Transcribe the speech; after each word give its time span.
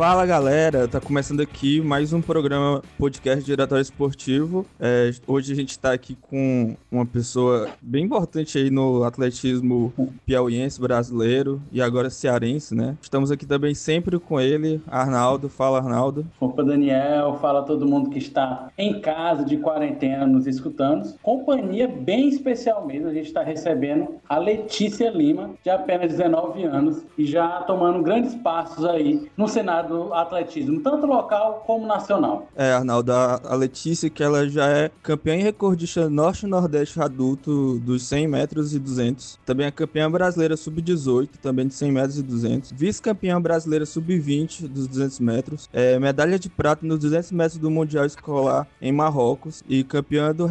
Fala 0.00 0.24
galera, 0.24 0.88
tá 0.88 0.98
começando 0.98 1.42
aqui 1.42 1.78
mais 1.78 2.14
um 2.14 2.22
programa 2.22 2.80
podcast 2.96 3.44
Diretório 3.44 3.82
Esportivo. 3.82 4.64
É, 4.80 5.10
hoje 5.26 5.52
a 5.52 5.54
gente 5.54 5.78
tá 5.78 5.92
aqui 5.92 6.14
com 6.14 6.74
uma 6.90 7.04
pessoa 7.04 7.68
bem 7.82 8.06
importante 8.06 8.56
aí 8.56 8.70
no 8.70 9.04
atletismo 9.04 9.92
piauiense 10.24 10.80
brasileiro 10.80 11.60
e 11.70 11.82
agora 11.82 12.08
cearense, 12.08 12.74
né? 12.74 12.96
Estamos 13.02 13.30
aqui 13.30 13.44
também 13.44 13.74
sempre 13.74 14.18
com 14.18 14.40
ele, 14.40 14.80
Arnaldo. 14.88 15.50
Fala 15.50 15.76
Arnaldo. 15.76 16.26
Opa 16.40 16.64
Daniel, 16.64 17.34
fala 17.34 17.62
todo 17.62 17.86
mundo 17.86 18.08
que 18.08 18.18
está 18.18 18.70
em 18.78 19.02
casa 19.02 19.44
de 19.44 19.58
quarentena 19.58 20.26
nos 20.26 20.46
escutando. 20.46 21.14
Companhia 21.22 21.86
bem 21.86 22.30
especial 22.30 22.86
mesmo, 22.86 23.08
a 23.08 23.12
gente 23.12 23.26
está 23.26 23.42
recebendo 23.42 24.14
a 24.26 24.38
Letícia 24.38 25.10
Lima, 25.10 25.50
de 25.62 25.68
apenas 25.68 26.10
19 26.10 26.64
anos 26.64 27.04
e 27.18 27.26
já 27.26 27.60
tomando 27.64 28.02
grandes 28.02 28.34
passos 28.36 28.86
aí 28.86 29.28
no 29.36 29.46
cenário 29.46 29.89
do 29.90 30.14
atletismo, 30.14 30.80
tanto 30.80 31.04
local 31.04 31.64
como 31.66 31.84
nacional. 31.86 32.46
É, 32.54 32.72
Arnaldo, 32.72 33.12
a, 33.12 33.54
Letícia, 33.56 34.08
que 34.08 34.22
ela 34.22 34.48
já 34.48 34.68
é 34.68 34.90
campeã 35.02 35.34
e 35.34 35.42
recordista 35.42 36.08
norte-nordeste 36.08 37.00
adulto 37.00 37.78
dos 37.80 38.04
100 38.04 38.28
metros 38.28 38.72
e 38.72 38.78
200. 38.78 39.38
Também 39.44 39.66
é 39.66 39.70
campeã 39.70 40.08
brasileira 40.10 40.56
sub-18, 40.56 41.30
também 41.42 41.66
de 41.66 41.74
100 41.74 41.92
metros 41.92 42.18
e 42.18 42.22
200. 42.22 42.72
Vice-campeã 42.72 43.40
brasileira 43.42 43.84
sub-20 43.84 44.68
dos 44.68 44.86
200 44.86 45.18
metros. 45.18 45.68
É, 45.72 45.98
medalha 45.98 46.38
de 46.38 46.48
prata 46.48 46.86
nos 46.86 47.00
200 47.00 47.32
metros 47.32 47.58
do 47.58 47.70
Mundial 47.70 48.06
Escolar 48.06 48.66
em 48.80 48.92
Marrocos. 48.92 49.62
E 49.68 49.82
campeã 49.82 50.32
do 50.32 50.46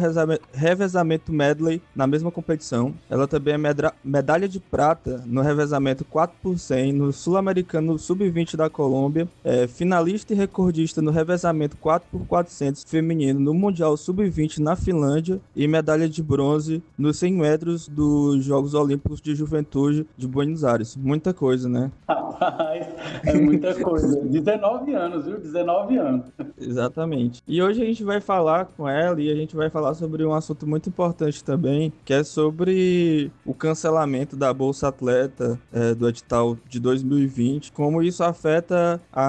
revezamento 0.52 1.32
medley 1.32 1.80
na 1.96 2.06
mesma 2.06 2.30
competição. 2.30 2.94
Ela 3.08 3.26
também 3.26 3.54
é 3.54 3.58
medalha 4.04 4.48
de 4.48 4.60
prata 4.60 5.22
no 5.26 5.40
revezamento 5.40 6.04
4 6.04 6.36
por 6.42 6.58
100 6.58 6.92
no 6.92 7.12
Sul-Americano 7.12 7.98
sub-20 7.98 8.56
da 8.56 8.68
Colômbia 8.68 9.29
é, 9.44 9.66
finalista 9.66 10.32
e 10.32 10.36
recordista 10.36 11.00
no 11.00 11.10
revezamento 11.10 11.76
4x400 11.76 12.86
feminino 12.86 13.40
no 13.40 13.54
Mundial 13.54 13.96
Sub-20 13.96 14.58
na 14.58 14.76
Finlândia 14.76 15.40
e 15.54 15.66
medalha 15.66 16.08
de 16.08 16.22
bronze 16.22 16.82
nos 16.96 17.18
100 17.18 17.32
metros 17.34 17.88
dos 17.88 18.44
Jogos 18.44 18.74
Olímpicos 18.74 19.20
de 19.20 19.34
Juventude 19.34 20.06
de 20.16 20.26
Buenos 20.26 20.64
Aires. 20.64 20.96
Muita 20.96 21.32
coisa, 21.32 21.68
né? 21.68 21.90
Rapaz, 22.08 22.86
é 23.26 23.34
muita 23.34 23.74
coisa. 23.74 24.20
19 24.24 24.94
anos, 24.94 25.26
viu? 25.26 25.38
19 25.38 25.98
anos. 25.98 26.26
Exatamente. 26.58 27.42
E 27.46 27.62
hoje 27.62 27.82
a 27.82 27.84
gente 27.84 28.02
vai 28.02 28.20
falar 28.20 28.66
com 28.76 28.88
ela 28.88 29.20
e 29.20 29.30
a 29.30 29.34
gente 29.34 29.54
vai 29.54 29.68
falar 29.68 29.94
sobre 29.94 30.24
um 30.24 30.32
assunto 30.32 30.66
muito 30.66 30.88
importante 30.88 31.44
também, 31.44 31.92
que 32.04 32.14
é 32.14 32.24
sobre 32.24 33.30
o 33.44 33.52
cancelamento 33.52 34.36
da 34.36 34.52
Bolsa 34.54 34.88
Atleta 34.88 35.58
é, 35.72 35.94
do 35.94 36.08
edital 36.08 36.56
de 36.68 36.80
2020, 36.80 37.72
como 37.72 38.02
isso 38.02 38.24
afeta 38.24 39.00
a, 39.12 39.19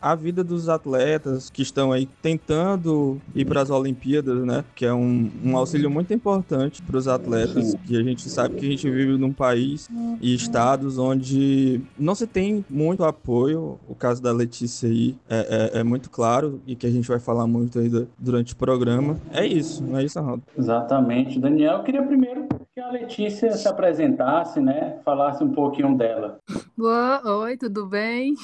a 0.00 0.14
vida 0.14 0.42
dos 0.42 0.68
atletas 0.68 1.50
que 1.50 1.62
estão 1.62 1.92
aí 1.92 2.06
tentando 2.22 3.20
ir 3.34 3.44
para 3.44 3.62
as 3.62 3.70
Olimpíadas, 3.70 4.44
né? 4.44 4.64
Que 4.74 4.86
é 4.86 4.92
um, 4.92 5.30
um 5.44 5.56
auxílio 5.56 5.90
muito 5.90 6.12
importante 6.12 6.82
para 6.82 6.96
os 6.96 7.08
atletas, 7.08 7.74
que 7.86 7.96
a 7.96 8.02
gente 8.02 8.28
sabe 8.28 8.56
que 8.56 8.66
a 8.66 8.70
gente 8.70 8.90
vive 8.90 9.16
num 9.18 9.32
país 9.32 9.88
e 10.20 10.34
estados 10.34 10.98
onde 10.98 11.80
não 11.98 12.14
se 12.14 12.26
tem 12.26 12.64
muito 12.68 13.04
apoio. 13.04 13.78
O 13.88 13.94
caso 13.94 14.22
da 14.22 14.32
Letícia 14.32 14.88
aí 14.88 15.16
é, 15.28 15.72
é, 15.74 15.80
é 15.80 15.84
muito 15.84 16.10
claro 16.10 16.60
e 16.66 16.74
que 16.74 16.86
a 16.86 16.90
gente 16.90 17.08
vai 17.08 17.18
falar 17.18 17.46
muito 17.46 17.78
aí 17.78 17.90
durante 18.18 18.52
o 18.52 18.56
programa. 18.56 19.16
É 19.32 19.46
isso, 19.46 19.82
não 19.82 19.98
é 19.98 20.04
isso, 20.04 20.18
Arnaldo? 20.18 20.42
Exatamente. 20.56 21.40
Daniel, 21.40 21.78
eu 21.78 21.82
queria 21.82 22.02
primeiro 22.02 22.46
que 22.74 22.80
a 22.80 22.90
Letícia 22.90 23.52
se 23.52 23.66
apresentasse, 23.66 24.60
né? 24.60 24.98
Falasse 25.04 25.42
um 25.42 25.52
pouquinho 25.52 25.96
dela. 25.96 26.38
Boa, 26.76 27.20
oi, 27.40 27.56
tudo 27.56 27.86
bem? 27.86 28.34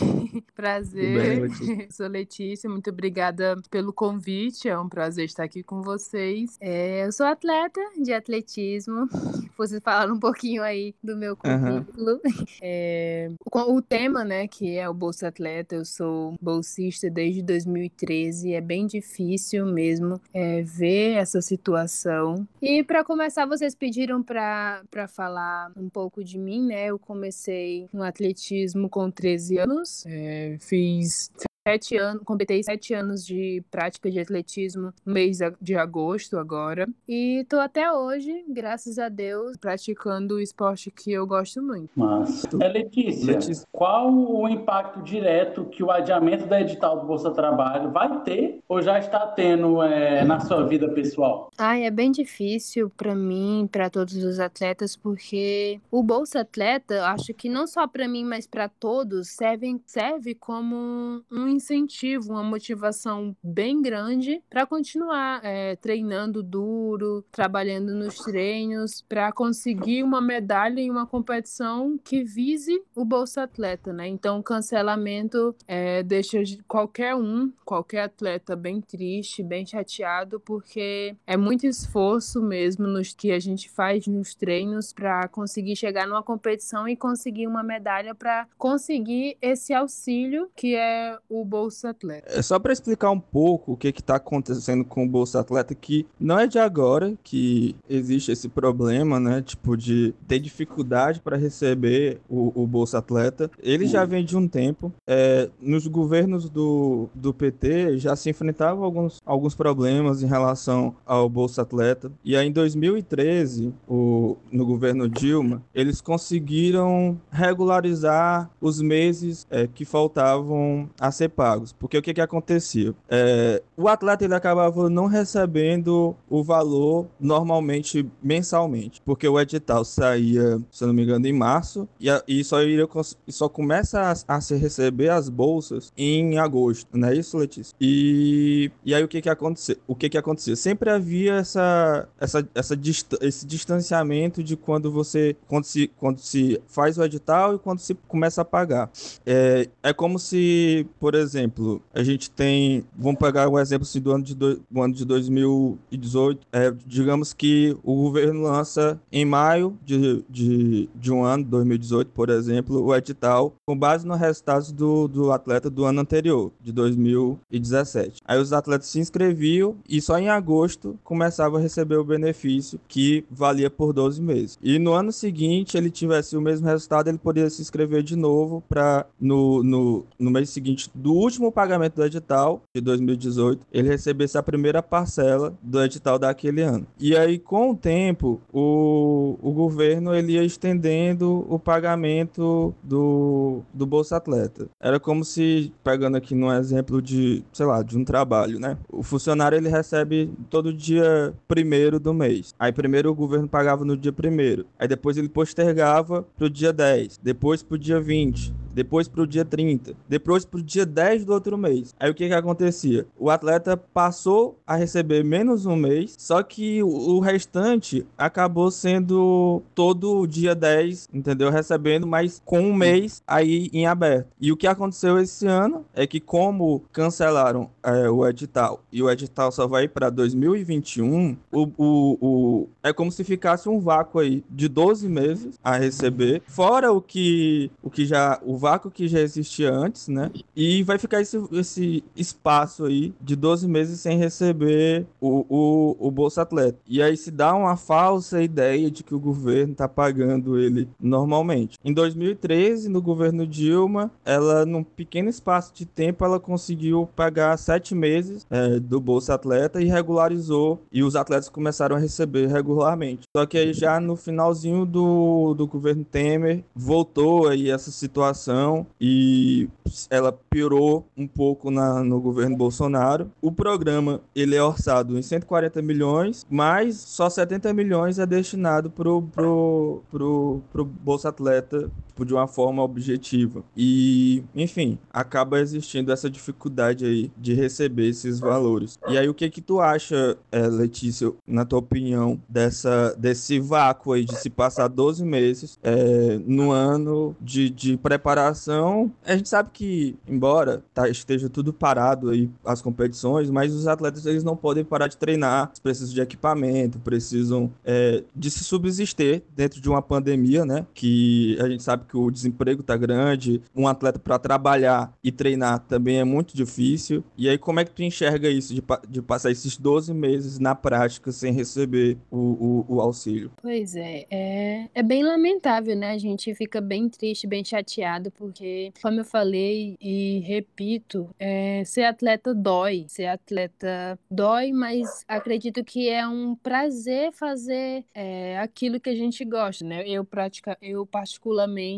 Prazer. 0.55 1.21
Bem, 1.21 1.41
Letícia? 1.41 1.87
Sou 1.91 2.07
Letícia, 2.07 2.71
muito 2.71 2.91
obrigada 2.91 3.57
pelo 3.71 3.93
convite. 3.93 4.69
É 4.69 4.79
um 4.79 4.89
prazer 4.89 5.25
estar 5.25 5.45
aqui 5.45 5.63
com 5.63 5.83
vocês. 5.83 6.57
É, 6.61 7.05
eu 7.05 7.13
sou 7.13 7.27
atleta 7.27 7.81
de 8.01 8.13
atletismo. 8.13 9.09
Vocês 9.57 9.81
falaram 9.85 10.15
um 10.15 10.19
pouquinho 10.19 10.65
aí 10.65 10.97
do 11.03 11.17
meu 11.17 11.37
currículo. 11.37 12.15
Uhum. 12.25 12.45
É, 12.61 13.31
o, 13.45 13.77
o 13.77 13.81
tema, 13.81 14.25
né, 14.25 14.49
que 14.49 14.77
é 14.77 14.89
o 14.89 14.95
Bolsa 14.95 15.29
Atleta, 15.29 15.77
eu 15.77 15.85
sou 15.85 16.37
bolsista 16.43 17.09
desde 17.09 17.41
2013. 17.41 18.53
É 18.53 18.61
bem 18.61 18.85
difícil 18.85 19.65
mesmo 19.65 20.21
é, 20.33 20.63
ver 20.63 21.13
essa 21.19 21.41
situação. 21.41 22.47
E 22.61 22.83
para 22.83 23.05
começar, 23.05 23.47
vocês 23.47 23.77
pediram 23.77 24.25
para 24.25 25.07
falar 25.09 25.71
um 25.77 25.89
pouco 25.89 26.25
de 26.25 26.37
mim, 26.37 26.67
né? 26.67 26.87
Eu 26.87 26.99
comecei 26.99 27.89
no 27.93 28.03
atletismo 28.03 28.89
com 28.89 29.09
13 29.09 29.59
anos, 29.59 30.05
é, 30.07 30.44
fees 30.61 31.31
sete 31.67 31.97
anos, 31.97 32.23
completei 32.25 32.63
sete 32.63 32.93
anos 32.93 33.25
de 33.25 33.65
prática 33.71 34.11
de 34.11 34.21
atletismo 34.21 34.93
no 35.05 35.15
mês 35.15 35.39
de 35.61 35.75
agosto 35.75 36.39
agora. 36.39 36.87
E 37.09 37.47
tô 37.49 37.59
até 37.59 37.91
hoje, 37.91 38.45
graças 38.49 38.99
a 38.99 39.09
Deus, 39.09 39.57
praticando 39.57 40.35
o 40.35 40.41
esporte 40.41 40.91
que 40.91 41.11
eu 41.11 41.27
gosto 41.27 41.63
muito. 41.63 41.89
Mas, 41.97 42.45
é, 42.61 42.69
Letícia, 42.69 43.33
Letícia, 43.33 43.67
qual 43.73 44.13
o 44.13 44.47
impacto 44.47 45.03
direto 45.03 45.65
que 45.65 45.83
o 45.83 45.91
adiamento 45.91 46.47
da 46.47 46.61
edital 46.61 47.01
do 47.01 47.07
Bolsa 47.07 47.31
Trabalho 47.31 47.91
vai 47.91 48.23
ter 48.23 48.61
ou 48.69 48.83
já 48.83 48.99
está 48.99 49.27
tendo 49.29 49.83
é, 49.83 50.23
na 50.23 50.41
sua 50.41 50.67
vida 50.67 50.89
pessoal? 50.91 51.51
Ai, 51.57 51.85
é 51.85 51.91
bem 51.91 52.13
difícil 52.13 52.91
para 52.91 53.15
mim, 53.15 53.67
para 53.73 53.89
todos 53.89 54.17
os 54.17 54.39
atletas, 54.39 54.97
porque 54.97 55.81
o 55.91 56.03
Bolsa 56.03 56.41
Atleta, 56.41 57.07
acho 57.07 57.33
que 57.33 57.49
não 57.49 57.67
só 57.67 57.87
para 57.87 58.07
mim, 58.07 58.25
mas 58.25 58.47
para 58.47 58.69
todos, 58.69 59.29
serve, 59.29 59.81
serve 59.87 60.35
como 60.35 61.23
um 61.33 61.54
incentivo, 61.55 62.33
uma 62.33 62.43
motivação 62.43 63.37
bem 63.43 63.81
grande 63.81 64.43
para 64.51 64.67
continuar 64.67 65.41
é, 65.45 65.77
treinando 65.77 66.43
duro, 66.43 67.25
trabalhando 67.31 67.95
nos 67.95 68.17
treinos, 68.17 69.03
para 69.09 69.33
conseguir 69.33 70.03
uma 70.03 70.21
medalha 70.21 70.81
em 70.81 70.91
uma 70.91 71.07
competição 71.07 71.99
que 72.03 72.23
vise 72.23 72.83
o 72.95 73.05
Bolsa 73.05 73.43
Atleta, 73.43 73.93
né? 73.93 74.09
Então, 74.09 74.39
o 74.39 74.43
cancelamento 74.43 75.55
é, 75.67 76.03
deixa 76.03 76.43
qualquer 76.67 77.15
um, 77.15 77.53
qualquer 77.65 78.03
atleta 78.05 78.57
bem 78.57 78.81
triste, 78.81 79.43
bem 79.43 79.67
chateado, 79.67 80.41
porque 80.41 81.17
é 81.27 81.37
muito 81.37 81.67
esforço 81.67 82.43
mesmo 82.43 82.87
nos 82.87 83.15
que 83.15 83.33
a 83.33 83.39
gente 83.39 83.71
faz 83.71 84.07
nos 84.07 84.35
treinos 84.35 84.93
para 84.93 85.29
conseguir 85.29 85.77
chegar 85.77 86.07
numa 86.07 86.23
competição 86.23 86.89
e 86.89 86.97
conseguir 86.97 87.47
uma 87.47 87.63
medalha 87.63 88.15
para 88.15 88.47
conseguir 88.59 89.37
esse 89.41 89.73
auxílio 89.73 90.51
que 90.57 90.75
é 90.75 91.19
o 91.29 91.44
Bolsa 91.45 91.91
Atleta. 91.91 92.27
É 92.31 92.43
só 92.43 92.59
para 92.59 92.73
explicar 92.73 93.11
um 93.11 93.21
pouco 93.21 93.73
o 93.73 93.77
que 93.77 93.89
está 93.89 94.17
acontecendo 94.17 94.85
com 94.85 95.05
o 95.05 95.09
Bolsa 95.09 95.41
Atleta, 95.41 95.75
que 95.75 96.07
não 96.19 96.39
é 96.39 96.47
de 96.47 96.59
agora 96.59 97.15
que 97.23 97.77
existe 97.89 98.33
esse 98.33 98.49
problema, 98.49 99.21
né? 99.21 99.43
Tipo, 99.43 99.77
de 99.77 100.15
ter 100.27 100.39
dificuldade 100.39 101.21
para 101.21 101.37
receber 101.37 102.21
o, 102.29 102.63
o, 102.63 102.67
Bolsa 102.67 102.99
Atleta. 102.99 103.51
Ele 103.63 103.87
já 103.87 104.05
vem 104.05 104.25
de 104.25 104.37
um 104.37 104.49
tempo. 104.49 104.93
É, 105.07 105.49
nos 105.61 105.87
governos 105.87 106.49
do, 106.49 107.09
do 107.15 107.33
PT 107.33 107.99
já 107.99 108.17
se 108.17 108.31
enfrentavam 108.31 108.85
alguns, 108.85 109.21
alguns 109.25 109.55
problemas 109.55 110.23
em 110.23 110.27
relação 110.27 110.95
ao 111.07 111.29
Bolsa 111.29 111.63
Atleta. 111.63 112.11
E 112.25 112.37
aí, 112.37 112.49
em 112.49 112.53
2013, 112.53 113.73
o, 113.89 114.37
no 114.51 114.65
governo 114.65 115.09
Dilma, 115.09 115.63
eles 115.75 116.01
conseguiram 116.01 117.21
regularizar 117.31 118.51
os 118.61 118.81
meses 118.81 119.47
é, 119.51 119.67
que 119.67 119.85
faltavam 119.85 120.89
a 121.01 121.11
ser 121.11 121.29
pagos. 121.35 121.73
Porque 121.73 121.99
o 121.99 122.03
que 122.03 122.15
que 122.15 122.21
acontecia? 122.21 122.95
É, 123.09 123.63
o 123.77 123.89
atleta 123.89 124.25
ele 124.25 124.35
acabava 124.35 124.89
não 124.89 125.07
recebendo 125.07 126.17
o 126.31 126.43
valor 126.43 127.07
normalmente 127.19 128.09
mensalmente, 128.23 129.03
porque 129.05 129.27
o 129.27 129.39
edital 129.41 129.85
saía, 129.85 130.61
se 130.71 130.87
não 130.87 130.93
me 130.93 131.03
engano, 131.03 131.27
em 131.27 131.33
março 131.33 131.89
e, 131.99 132.09
a, 132.09 132.23
e 132.27 132.43
só 132.45 132.63
iria 132.63 132.89
só 133.29 133.49
começa 133.49 134.01
a, 134.01 134.37
a, 134.37 134.41
se 134.41 134.55
receber 134.55 135.09
as 135.09 135.29
bolsas 135.29 135.93
em 135.97 136.39
agosto, 136.39 136.89
não 136.97 137.09
é 137.09 137.17
isso, 137.17 137.37
Letícia? 137.37 137.75
E, 137.81 138.71
e 138.85 138.95
aí 138.95 139.03
o 139.03 139.09
que 139.09 139.21
que 139.21 139.29
acontecia? 139.29 139.77
O 139.87 139.95
que 139.95 140.09
que 140.09 140.19
acontecia? 140.19 140.55
Sempre 140.57 140.91
havia 140.91 141.35
essa 141.35 142.09
essa, 142.21 142.49
essa 142.55 142.77
dist 142.77 143.13
esse 143.21 143.47
distanciamento 143.47 144.43
de 144.43 144.57
quando 144.57 144.91
você 144.91 145.37
quando 145.49 145.65
se 145.65 145.91
quando 145.97 146.19
se 146.19 146.61
faz 146.67 146.97
o 146.99 147.05
edital 147.05 147.57
e 147.57 147.59
quando 147.59 147.81
se 147.81 147.95
começa 148.07 148.43
a 148.43 148.45
pagar. 148.45 148.91
É, 149.27 149.69
é 149.83 149.93
como 149.93 150.19
se, 150.19 150.87
por 151.01 151.15
exemplo 151.15 151.24
exemplo, 151.25 151.83
a 151.93 152.03
gente 152.03 152.31
tem. 152.31 152.85
Vamos 152.97 153.19
pegar 153.19 153.49
um 153.49 153.59
exemplo 153.59 153.87
assim, 153.87 154.01
do 154.01 154.13
ano 154.13 154.25
de, 154.25 154.35
do, 154.35 154.61
do 154.71 154.83
ano 154.83 154.95
de 154.95 155.05
2018. 155.05 156.47
É, 156.53 156.73
digamos 156.87 157.33
que 157.33 157.77
o 157.83 157.95
governo 157.95 158.43
lança 158.43 159.01
em 159.11 159.25
maio 159.25 159.77
de, 159.85 160.25
de, 160.29 160.89
de 160.95 161.13
um 161.13 161.25
ano, 161.25 161.45
2018, 161.45 162.09
por 162.09 162.31
exemplo, 162.31 162.83
o 162.85 162.95
edital 162.95 163.55
com 163.67 163.77
base 163.77 164.07
nos 164.07 164.19
resultados 164.19 164.71
do, 164.71 165.09
do 165.09 165.33
atleta 165.33 165.69
do 165.69 165.85
ano 165.85 166.01
anterior, 166.01 166.53
de 166.61 166.73
2017. 166.73 168.21
Aí 168.25 168.39
os 168.39 168.53
atletas 168.53 168.89
se 168.89 168.99
inscreviam 168.99 169.77
e 169.89 170.01
só 170.01 170.19
em 170.19 170.29
agosto 170.29 170.99
começavam 171.03 171.59
a 171.59 171.63
receber 171.63 171.97
o 171.97 172.05
benefício 172.05 172.79
que 172.87 173.25
valia 173.31 173.71
por 173.71 173.93
12 173.93 174.21
meses. 174.21 174.59
E 174.63 174.79
no 174.79 174.93
ano 174.93 175.13
seguinte, 175.13 175.77
ele 175.77 175.91
tivesse 175.91 176.37
o 176.37 176.41
mesmo 176.41 176.67
resultado, 176.67 177.09
ele 177.09 177.19
poderia 177.19 177.51
se 177.51 177.63
inscrever 177.63 178.03
de 178.03 178.17
novo 178.17 178.63
para 178.69 179.07
no, 179.21 179.63
no, 179.63 180.05
no 180.19 180.31
mês 180.31 180.51
seguinte 180.51 180.91
do 180.95 181.14
último 181.15 181.53
pagamento 181.53 181.97
do 181.97 182.05
edital 182.05 182.63
de 182.75 182.81
2018, 182.81 183.67
ele 183.73 183.89
recebesse 183.89 184.39
a 184.39 184.43
primeira 184.43 184.83
parcela 184.83 185.55
do 185.63 185.83
edital 185.83 186.19
daquele 186.19 186.63
ano. 186.63 186.87
E 186.99 187.17
aí, 187.17 187.39
com 187.39 187.71
o 187.71 187.77
tempo, 187.77 188.41
o, 188.53 189.39
o 189.43 189.53
governo 189.53 190.15
ele 190.15 190.33
ia 190.33 190.45
estendendo 190.45 191.47
o 191.49 191.59
pagamento 191.59 192.75
do, 192.83 193.63
do 193.73 193.87
Bolsa 193.87 194.17
Atleta. 194.17 194.69
Era 194.81 194.99
como 194.99 195.25
se, 195.25 195.73
pegando 195.83 196.17
aqui 196.17 196.35
num 196.35 196.53
exemplo 196.53 197.01
de, 197.01 197.45
sei 197.53 197.67
lá, 197.67 197.83
de 197.83 197.97
um 197.97 198.05
trabalho, 198.05 198.59
né? 198.59 198.77
O 198.91 199.03
funcionário 199.03 199.57
ele 199.57 199.69
recebe 199.69 200.33
todo 200.51 200.73
dia 200.73 201.35
primeiro 201.47 201.99
do 201.99 202.15
mês. 202.15 202.55
Aí 202.59 202.73
primeiro 202.73 203.11
o 203.11 203.15
governo 203.15 203.49
pagava 203.49 203.85
no 203.85 203.97
dia 203.97 204.13
primeiro. 204.13 204.67
Aí 204.79 204.89
depois 204.89 205.17
ele 205.17 205.29
postergava 205.29 206.25
pro 206.37 206.51
dia 206.51 206.73
10. 206.73 207.19
Depois 207.23 207.63
pro 207.63 207.79
dia 207.79 208.01
20 208.01 208.64
depois 208.75 209.09
para 209.09 209.23
o 209.23 209.27
dia 209.27 209.45
30, 209.45 209.95
depois 210.09 210.45
para 210.45 210.61
o 210.61 210.63
dia 210.63 210.85
10 210.85 211.25
do 211.25 211.33
outro 211.33 211.57
mês. 211.57 211.95
Aí 211.99 212.11
o 212.11 212.15
que 212.15 212.29
que 212.29 212.35
acontecia? 212.35 213.07
O 213.19 213.31
atleta 213.31 213.77
passou 213.77 214.59
a 214.67 214.77
receber 214.77 215.25
menos 215.25 215.65
um 215.67 215.77
mês, 215.77 216.15
só 216.19 216.43
que 216.43 216.83
o 216.83 217.21
restante 217.21 218.07
acabou 218.19 218.71
sendo 218.71 219.63
todo 219.75 220.27
dia 220.27 220.55
10, 220.55 221.09
entendeu? 221.13 221.51
Recebendo, 221.51 222.07
mas 222.07 222.43
com 222.45 222.61
um 222.61 222.75
mês 222.75 223.23
aí 223.27 223.71
em 223.73 223.87
aberto. 223.87 224.29
E 224.41 224.51
o 224.51 224.57
que 224.57 224.67
aconteceu 224.67 225.19
esse 225.19 225.47
ano 225.47 225.85
é 225.95 226.07
que 226.07 226.21
como 226.21 226.83
cancelaram 226.93 227.71
é, 227.83 228.09
o 228.09 228.27
edital 228.27 228.83
e 228.93 229.03
o 229.03 229.11
edital 229.11 229.53
só 229.53 229.67
vai 229.67 229.87
para 229.87 230.11
2021, 230.11 231.37
o, 231.53 231.63
o, 231.77 232.19
o, 232.21 232.69
é 232.83 232.93
como 232.93 233.13
se 233.13 233.23
ficasse 233.23 233.69
um 233.69 233.79
vácuo 233.79 234.21
aí 234.21 234.45
de 234.51 234.69
12 234.69 235.09
meses 235.09 235.59
a 235.63 235.77
receber, 235.77 236.43
fora 236.47 236.93
o 236.93 237.01
que, 237.01 237.71
o 237.83 237.91
que 237.91 238.05
já 238.05 238.41
o 238.43 238.57
vácuo 238.65 238.91
que 238.91 239.07
já 239.07 239.21
existia 239.21 239.71
antes, 239.71 240.09
né? 240.09 240.31
E 240.57 240.83
vai 240.85 240.99
ficar 240.99 241.21
esse, 241.21 241.37
esse 241.53 242.03
espaço 242.17 242.87
aí 242.87 243.13
de 243.21 243.37
12 243.37 243.69
meses 243.69 244.01
sem 244.01 244.17
receber 244.17 245.05
o, 245.21 245.45
o, 245.51 245.97
o 246.09 246.11
Bolsa 246.11 246.41
Atleta. 246.41 246.79
E 246.89 247.03
aí 247.03 247.15
se 247.15 247.31
dá 247.31 247.55
uma 247.55 247.77
falsa 247.77 248.43
ideia 248.43 248.91
de 248.91 249.05
que 249.05 249.15
o 249.15 249.21
governo 249.21 249.75
tá 249.75 249.87
pagando 249.87 250.59
ele 250.59 250.89
normalmente. 250.99 251.77
Em 251.85 251.93
2013, 251.93 252.89
no 252.89 253.03
governo 253.03 253.47
Dilma, 253.47 254.11
ela, 254.25 254.65
num 254.65 254.83
pequeno 254.83 255.29
espaço 255.29 255.75
de 255.75 255.85
tempo, 255.85 256.25
ela 256.25 256.41
conseguiu 256.41 257.07
pagar 257.15 257.59
sete 257.59 257.95
meses 257.95 258.47
é, 258.49 258.81
do 258.81 258.99
Bolsa 258.99 259.35
Atleta 259.35 259.83
e 259.83 259.85
regularizou. 259.85 260.81
E 260.91 261.03
os 261.03 261.17
atletas 261.17 261.51
começaram 261.51 261.97
a 261.97 261.99
receber 261.99 262.47
regularmente. 262.47 263.25
Só 263.37 263.45
que 263.45 263.59
aí 263.59 263.75
já 263.75 264.01
no 264.01 264.17
finalzinho 264.17 264.87
do, 264.87 265.53
do 265.53 265.67
governo 265.67 266.03
Temer, 266.03 266.65
voltou 266.75 267.49
aí 267.49 267.69
essa 267.69 267.91
situação 267.91 268.54
e 269.01 269.69
ela 270.11 270.33
piorou 270.33 271.07
um 271.17 271.27
pouco 271.27 271.71
na, 271.71 272.03
no 272.03 272.21
governo 272.21 272.57
Bolsonaro. 272.57 273.31
O 273.41 273.53
programa 273.53 274.21
ele 274.35 274.57
é 274.57 274.63
orçado 274.63 275.19
em 275.19 275.23
140 275.23 275.81
milhões, 275.83 276.47
mas 276.49 276.97
só 276.97 277.29
70 277.29 277.73
milhões 277.73 278.19
é 278.19 278.27
destinado 278.27 278.91
pro, 278.91 279.23
pro, 279.23 280.03
pro, 280.11 280.61
pro 280.73 280.85
Bolsa 280.85 281.29
Atleta 281.29 281.91
tipo, 282.15 282.25
de 282.25 282.33
uma 282.33 282.47
forma 282.47 282.83
objetiva. 282.83 283.65
E, 283.77 284.45
enfim, 284.55 284.99
acaba 285.13 285.59
existindo 285.59 286.13
essa 286.13 286.31
dificuldade 286.31 287.05
aí 287.05 287.33
de 287.37 287.53
receber 287.53 288.09
esses 288.09 288.39
valores. 288.39 288.99
E 289.09 289.19
aí, 289.19 289.29
o 289.29 289.35
que 289.35 289.51
que 289.51 289.61
tu 289.61 289.81
acha, 289.81 290.39
é, 290.53 290.67
Letícia, 290.69 291.33
na 291.47 291.65
tua 291.65 291.81
opinião, 291.81 292.41
dessa, 292.49 293.15
desse 293.19 293.59
vácuo 293.59 294.13
aí 294.13 294.25
de 294.25 294.37
se 294.37 294.49
passar 294.49 294.87
12 294.89 295.25
meses 295.25 295.79
é, 295.83 296.39
no 296.47 296.71
ano 296.71 297.37
de, 297.41 297.69
de 297.69 297.97
preparação? 297.97 299.11
A 299.27 299.37
gente 299.37 299.49
sabe 299.49 299.71
que, 299.73 300.17
embora 300.29 300.85
tá, 300.95 301.09
esteja 301.09 301.49
tudo 301.49 301.73
parado 301.73 302.31
aí, 302.31 302.49
as 302.65 302.81
competições, 302.81 303.51
mas 303.51 303.75
os 303.75 303.89
atletas 303.89 304.25
eles 304.27 304.45
não 304.45 304.57
podem 304.57 304.85
parar 304.85 305.09
de 305.09 305.17
treinar, 305.17 305.73
precisam 305.83 306.15
de 306.15 306.21
equipamento, 306.21 306.99
precisam 307.01 307.71
é, 307.85 308.23
de 308.35 308.51
se 308.51 308.63
subsistir 308.63 309.43
dentro 309.55 309.81
de 309.81 309.89
uma 309.89 310.01
pandemia, 310.01 310.65
né? 310.65 310.87
Que 310.95 311.59
a 311.61 311.69
gente 311.69 311.83
sabe 311.83 312.04
sabe 312.05 312.07
que 312.07 312.17
o 312.17 312.31
desemprego 312.31 312.83
tá 312.83 312.97
grande, 312.97 313.61
um 313.75 313.89
atleta 313.89 314.19
para 314.19 314.39
trabalhar 314.39 315.13
e 315.23 315.33
treinar 315.33 315.81
também 315.81 316.19
é 316.19 316.25
muito 316.25 316.55
difícil. 316.55 317.25
E 317.37 317.49
aí, 317.49 317.59
como 317.59 317.81
é 317.81 317.85
que 317.85 317.91
tu 317.91 318.03
enxerga 318.03 318.49
isso, 318.49 318.75
de, 318.75 318.83
de 319.09 319.23
passar 319.23 319.51
esses 319.51 319.77
12 319.77 320.13
meses 320.13 320.59
na 320.59 320.75
prática 320.75 321.33
sem 321.33 321.53
receber 321.53 322.19
o, 322.31 322.85
o, 322.89 322.97
o 322.97 323.01
auxílio? 323.01 323.51
Pois 323.61 323.97
é, 323.97 324.27
é, 324.31 324.89
é 324.95 325.03
bem 325.03 325.25
lamentável, 325.25 325.97
né? 325.97 326.13
A 326.13 326.19
gente 326.19 326.55
fica 326.55 326.81
bem 326.81 327.09
triste, 327.09 327.47
bem 327.47 327.65
chateado, 327.65 328.31
porque, 328.31 328.93
como 329.03 329.21
eu 329.21 329.25
falei 329.25 329.97
e 330.01 330.41
repito, 330.41 331.29
é, 331.39 331.83
ser 331.85 332.05
atleta 332.05 332.55
dói. 332.55 333.07
Ser 333.09 333.27
atleta 333.27 334.19
dói, 334.31 334.73
mas 334.73 335.25
acredito 335.27 335.83
que 335.85 336.09
é 336.09 336.27
um 336.27 336.55
prazer 336.55 337.33
fazer 337.33 338.05
é, 338.15 338.59
aquilo 338.59 339.01
que 339.01 339.11
a 339.11 339.15
gente 339.15 339.45
gosta, 339.45 339.85
né? 339.85 340.07
Eu, 340.07 340.25
pratica, 340.25 340.77
eu 340.83 341.07
particularmente 341.07 341.94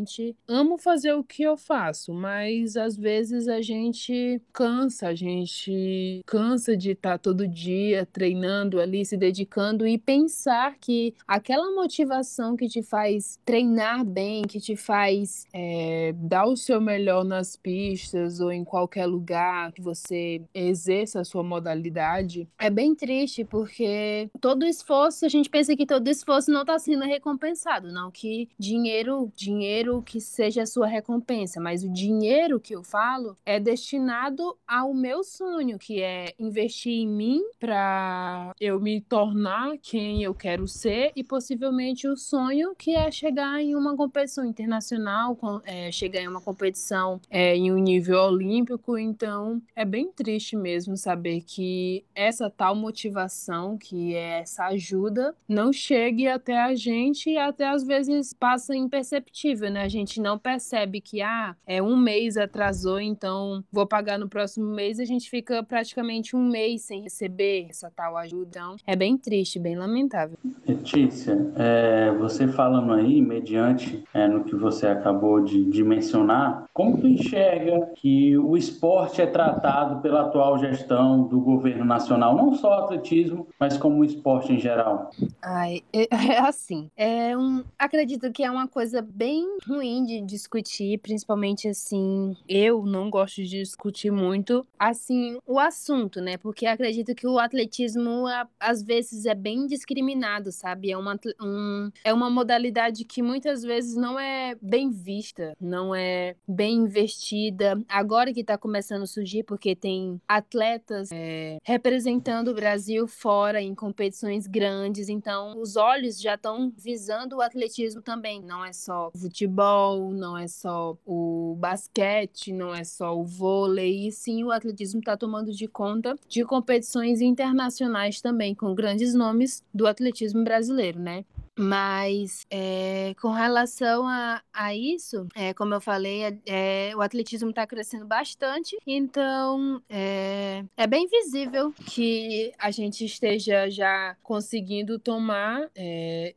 amo 0.48 0.78
fazer 0.78 1.12
o 1.12 1.25
que 1.25 1.43
eu 1.43 1.56
faço, 1.56 2.12
mas 2.12 2.76
às 2.76 2.96
vezes 2.96 3.48
a 3.48 3.60
gente 3.60 4.40
cansa, 4.52 5.08
a 5.08 5.14
gente 5.14 6.22
cansa 6.26 6.76
de 6.76 6.93
estar 6.93 7.12
tá 7.12 7.19
todo 7.19 7.46
dia 7.46 8.06
treinando 8.12 8.81
ali, 8.81 9.04
se 9.04 9.16
dedicando 9.16 9.87
e 9.87 9.98
pensar 9.98 10.76
que 10.78 11.14
aquela 11.26 11.75
motivação 11.75 12.56
que 12.56 12.69
te 12.69 12.82
faz 12.82 13.38
treinar 13.44 14.04
bem, 14.04 14.43
que 14.43 14.60
te 14.60 14.76
faz 14.76 15.46
é, 15.52 16.12
dar 16.16 16.46
o 16.46 16.56
seu 16.56 16.81
melhor 16.81 17.25
nas 17.25 17.56
pistas 17.56 18.40
ou 18.40 18.50
em 18.50 18.64
qualquer 18.64 19.06
lugar 19.06 19.72
que 19.72 19.81
você 19.81 20.42
exerça 20.54 21.20
a 21.20 21.25
sua 21.25 21.42
modalidade, 21.42 22.49
é 22.58 22.70
bem 22.70 22.94
triste 22.94 23.44
porque 23.44 24.28
todo 24.40 24.64
esforço, 24.64 25.25
a 25.25 25.28
gente 25.28 25.49
pensa 25.49 25.76
que 25.76 25.87
todo 25.87 26.08
esforço 26.08 26.50
não 26.50 26.62
está 26.62 26.78
sendo 26.78 27.04
recompensado, 27.04 27.92
não 27.92 28.10
que 28.10 28.49
dinheiro, 28.58 29.31
dinheiro 29.34 29.86
dinheiro 29.87 30.03
que 30.03 30.21
seja 30.21 30.62
a 30.62 30.67
sua 30.67 30.87
recompensa, 30.87 31.61
mas 31.61 31.85
o 31.85 31.93
dinheiro 31.93 32.59
que 32.59 32.75
eu 32.75 32.83
falo 32.83 33.37
é 33.44 33.61
destinado 33.61 34.56
ao 34.67 34.93
meu 34.93 35.23
sonho, 35.23 35.79
que 35.79 36.03
é 36.03 36.35
investir 36.38 36.93
em 36.93 37.09
mim 37.09 37.43
para 37.61 38.53
eu 38.61 38.81
me 38.81 39.00
tornar 39.00 39.77
quem 39.79 40.23
eu 40.23 40.35
quero 40.35 40.67
ser 40.67 41.12
e 41.15 41.23
possivelmente 41.23 42.09
o 42.09 42.17
sonho 42.17 42.75
que 42.75 42.94
é 42.94 43.11
chegar 43.11 43.61
em 43.61 43.75
uma 43.77 43.97
competição 43.97 44.44
internacional, 44.44 45.38
é, 45.65 45.93
chegar 45.93 46.21
em 46.21 46.28
uma 46.28 46.40
competição 46.40 47.21
é, 47.31 47.55
em 47.55 47.73
um 47.73 47.78
nível 47.78 48.19
olímpico. 48.19 48.99
Então 48.99 49.62
é 49.75 49.85
bem 49.85 50.11
triste 50.11 50.57
mesmo 50.57 50.97
saber 50.97 51.43
que 51.43 52.05
essa 52.14 52.50
tal 52.50 52.75
motivação, 52.75 53.78
que 53.78 54.14
é 54.14 54.40
essa 54.40 54.66
ajuda, 54.66 55.35
não 55.49 55.73
chegue 55.73 56.26
até 56.26 56.59
a 56.59 56.75
gente 56.75 57.31
e 57.31 57.38
até 57.38 57.69
às 57.69 57.85
vezes 57.85 58.33
passa 58.33 58.75
imperceptível 58.75 59.75
né? 59.75 59.75
A 59.83 59.88
gente 59.88 60.21
não 60.21 60.38
percebe 60.38 61.00
que, 61.00 61.23
ah, 61.23 61.54
é 61.66 61.83
um 61.83 61.97
mês 61.97 62.37
atrasou, 62.37 63.00
então 63.00 63.62
vou 63.71 63.87
pagar 63.87 64.18
no 64.18 64.28
próximo 64.28 64.66
mês. 64.66 64.99
A 64.99 65.04
gente 65.04 65.28
fica 65.28 65.62
praticamente 65.62 66.35
um 66.37 66.42
mês 66.49 66.83
sem 66.83 67.02
receber 67.02 67.66
essa 67.71 67.90
tal 67.90 68.16
ajuda. 68.16 68.47
Então, 68.49 68.76
é 68.87 68.97
bem 68.97 69.16
triste, 69.16 69.59
bem 69.59 69.76
lamentável. 69.76 70.38
Letícia, 70.66 71.37
é, 71.56 72.11
você 72.18 72.49
falando 72.49 72.92
aí, 72.92 73.21
mediante 73.21 74.02
é, 74.14 74.26
no 74.26 74.45
que 74.45 74.54
você 74.54 74.87
acabou 74.87 75.40
de, 75.42 75.64
de 75.64 75.85
mencionar, 75.85 76.64
como 76.73 76.99
tu 76.99 77.06
enxerga 77.06 77.90
que 77.97 78.37
o 78.38 78.56
esporte 78.56 79.21
é 79.21 79.26
tratado 79.26 80.00
pela 80.00 80.23
atual 80.23 80.59
gestão 80.59 81.23
do 81.23 81.40
governo 81.40 81.85
nacional, 81.85 82.37
não 82.37 82.54
só 82.54 82.68
o 82.68 82.85
atletismo, 82.85 83.47
mas 83.59 83.76
como 83.76 84.00
o 84.00 84.04
esporte 84.04 84.52
em 84.52 84.59
geral? 84.59 85.11
Ai, 85.42 85.83
é, 85.92 86.09
é 86.35 86.38
assim, 86.38 86.90
é 86.97 87.37
um, 87.37 87.62
acredito 87.78 88.33
que 88.33 88.42
é 88.42 88.50
uma 88.50 88.68
coisa 88.68 89.02
bem 89.02 89.59
ruim 89.66 90.04
de 90.04 90.20
discutir, 90.20 90.99
principalmente 90.99 91.68
assim, 91.68 92.37
eu 92.49 92.85
não 92.85 93.11
gosto 93.11 93.42
de 93.42 93.49
discutir 93.49 94.11
muito 94.11 94.66
assim 94.78 95.38
o 95.46 95.58
assunto, 95.58 96.20
né? 96.20 96.37
Porque 96.37 96.66
acredito 96.66 97.14
que 97.14 97.26
o 97.26 97.38
atletismo 97.38 98.25
às 98.61 98.82
vezes 98.82 99.26
é 99.26 99.35
bem 99.35 99.66
discriminado, 99.66 100.52
sabe? 100.52 100.90
É 100.90 100.96
uma, 100.96 101.18
um, 101.40 101.90
é 102.04 102.12
uma 102.12 102.30
modalidade 102.30 103.04
que 103.04 103.23
muitas 103.23 103.62
vezes 103.62 103.96
não 103.96 104.18
é 104.18 104.56
bem 104.62 104.90
vista, 104.90 105.56
não 105.61 105.94
é 105.94 106.37
bem 106.46 106.76
investida. 106.76 107.80
Agora 107.88 108.32
que 108.32 108.40
está 108.40 108.56
começando 108.56 109.02
a 109.02 109.06
surgir, 109.06 109.42
porque 109.42 109.75
tem 109.75 110.20
atletas 110.28 111.11
é, 111.12 111.58
representando 111.64 112.49
o 112.49 112.54
Brasil 112.54 113.06
fora 113.06 113.61
em 113.61 113.75
competições 113.75 114.46
grandes, 114.46 115.08
então 115.08 115.58
os 115.61 115.76
olhos 115.76 116.20
já 116.20 116.35
estão 116.35 116.73
visando 116.76 117.37
o 117.37 117.40
atletismo 117.40 118.02
também. 118.02 118.42
Não 118.42 118.64
é 118.64 118.73
só 118.73 119.11
o 119.14 119.18
futebol, 119.56 120.12
não 120.12 120.36
é 120.36 120.46
só 120.46 120.96
o 121.06 121.56
basquete, 121.58 122.52
não 122.52 122.75
é 122.75 122.84
só 122.84 123.18
o 123.18 123.25
vôlei, 123.25 124.06
e 124.06 124.12
sim 124.12 124.44
o 124.44 124.50
atletismo 124.50 125.00
está 125.00 125.16
tomando 125.16 125.50
de 125.50 125.66
conta 125.66 126.16
de 126.28 126.44
competições 126.44 127.20
internacionais 127.20 128.20
também, 128.20 128.54
com 128.54 128.75
grandes 128.75 129.14
nomes 129.14 129.64
do 129.72 129.86
atletismo 129.86 130.44
brasileiro, 130.44 131.00
né? 131.00 131.25
Mas 131.58 132.46
é, 132.50 133.14
com 133.20 133.30
relação 133.30 134.06
a, 134.06 134.42
a 134.52 134.75
isso, 134.75 135.26
é, 135.34 135.54
como 135.54 135.75
eu 135.75 135.80
falei, 135.80 136.38
é, 136.46 136.92
o 136.94 137.00
atletismo 137.00 137.50
está 137.50 137.66
crescendo 137.66 138.06
bastante, 138.06 138.76
então 138.86 139.82
é, 139.88 140.64
bem 140.88 141.06
visível 141.06 141.72
que 141.86 142.52
a 142.58 142.70
gente 142.70 143.04
esteja 143.04 143.70
já 143.70 144.16
conseguindo 144.22 144.98
tomar, 144.98 145.70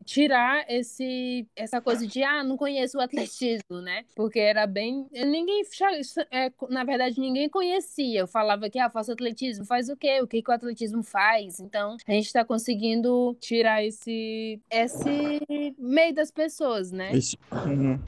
tirar 0.05 0.65
esse, 0.69 1.47
essa 1.55 1.81
coisa 1.81 2.07
de 2.07 2.23
ah, 2.23 2.43
não 2.43 2.57
conheço 2.57 2.97
o 2.97 3.01
atletismo, 3.01 3.81
né? 3.81 4.05
Porque 4.15 4.39
era 4.39 4.65
bem. 4.65 5.05
Ninguém. 5.11 5.63
na 6.69 6.83
verdade, 6.83 7.19
ninguém 7.19 7.49
conhecia. 7.49 8.21
Eu 8.21 8.27
falava 8.27 8.69
que 8.69 8.79
ah, 8.79 8.89
faço 8.89 9.11
atletismo, 9.11 9.65
faz 9.65 9.89
o 9.89 9.97
quê? 9.97 10.21
O 10.21 10.27
que, 10.27 10.41
que 10.41 10.49
o 10.49 10.53
atletismo 10.53 11.03
faz? 11.03 11.59
Então, 11.59 11.97
a 12.07 12.11
gente 12.11 12.27
está 12.27 12.43
conseguindo 12.45 13.35
tirar 13.39 13.83
esse. 13.83 14.59
esse 14.69 15.09
esse 15.10 15.75
meio 15.78 16.13
das 16.13 16.32
pessoas, 16.32 16.92
né? 16.92 17.16
Esse... 17.16 17.38
Uhum. 17.51 18.00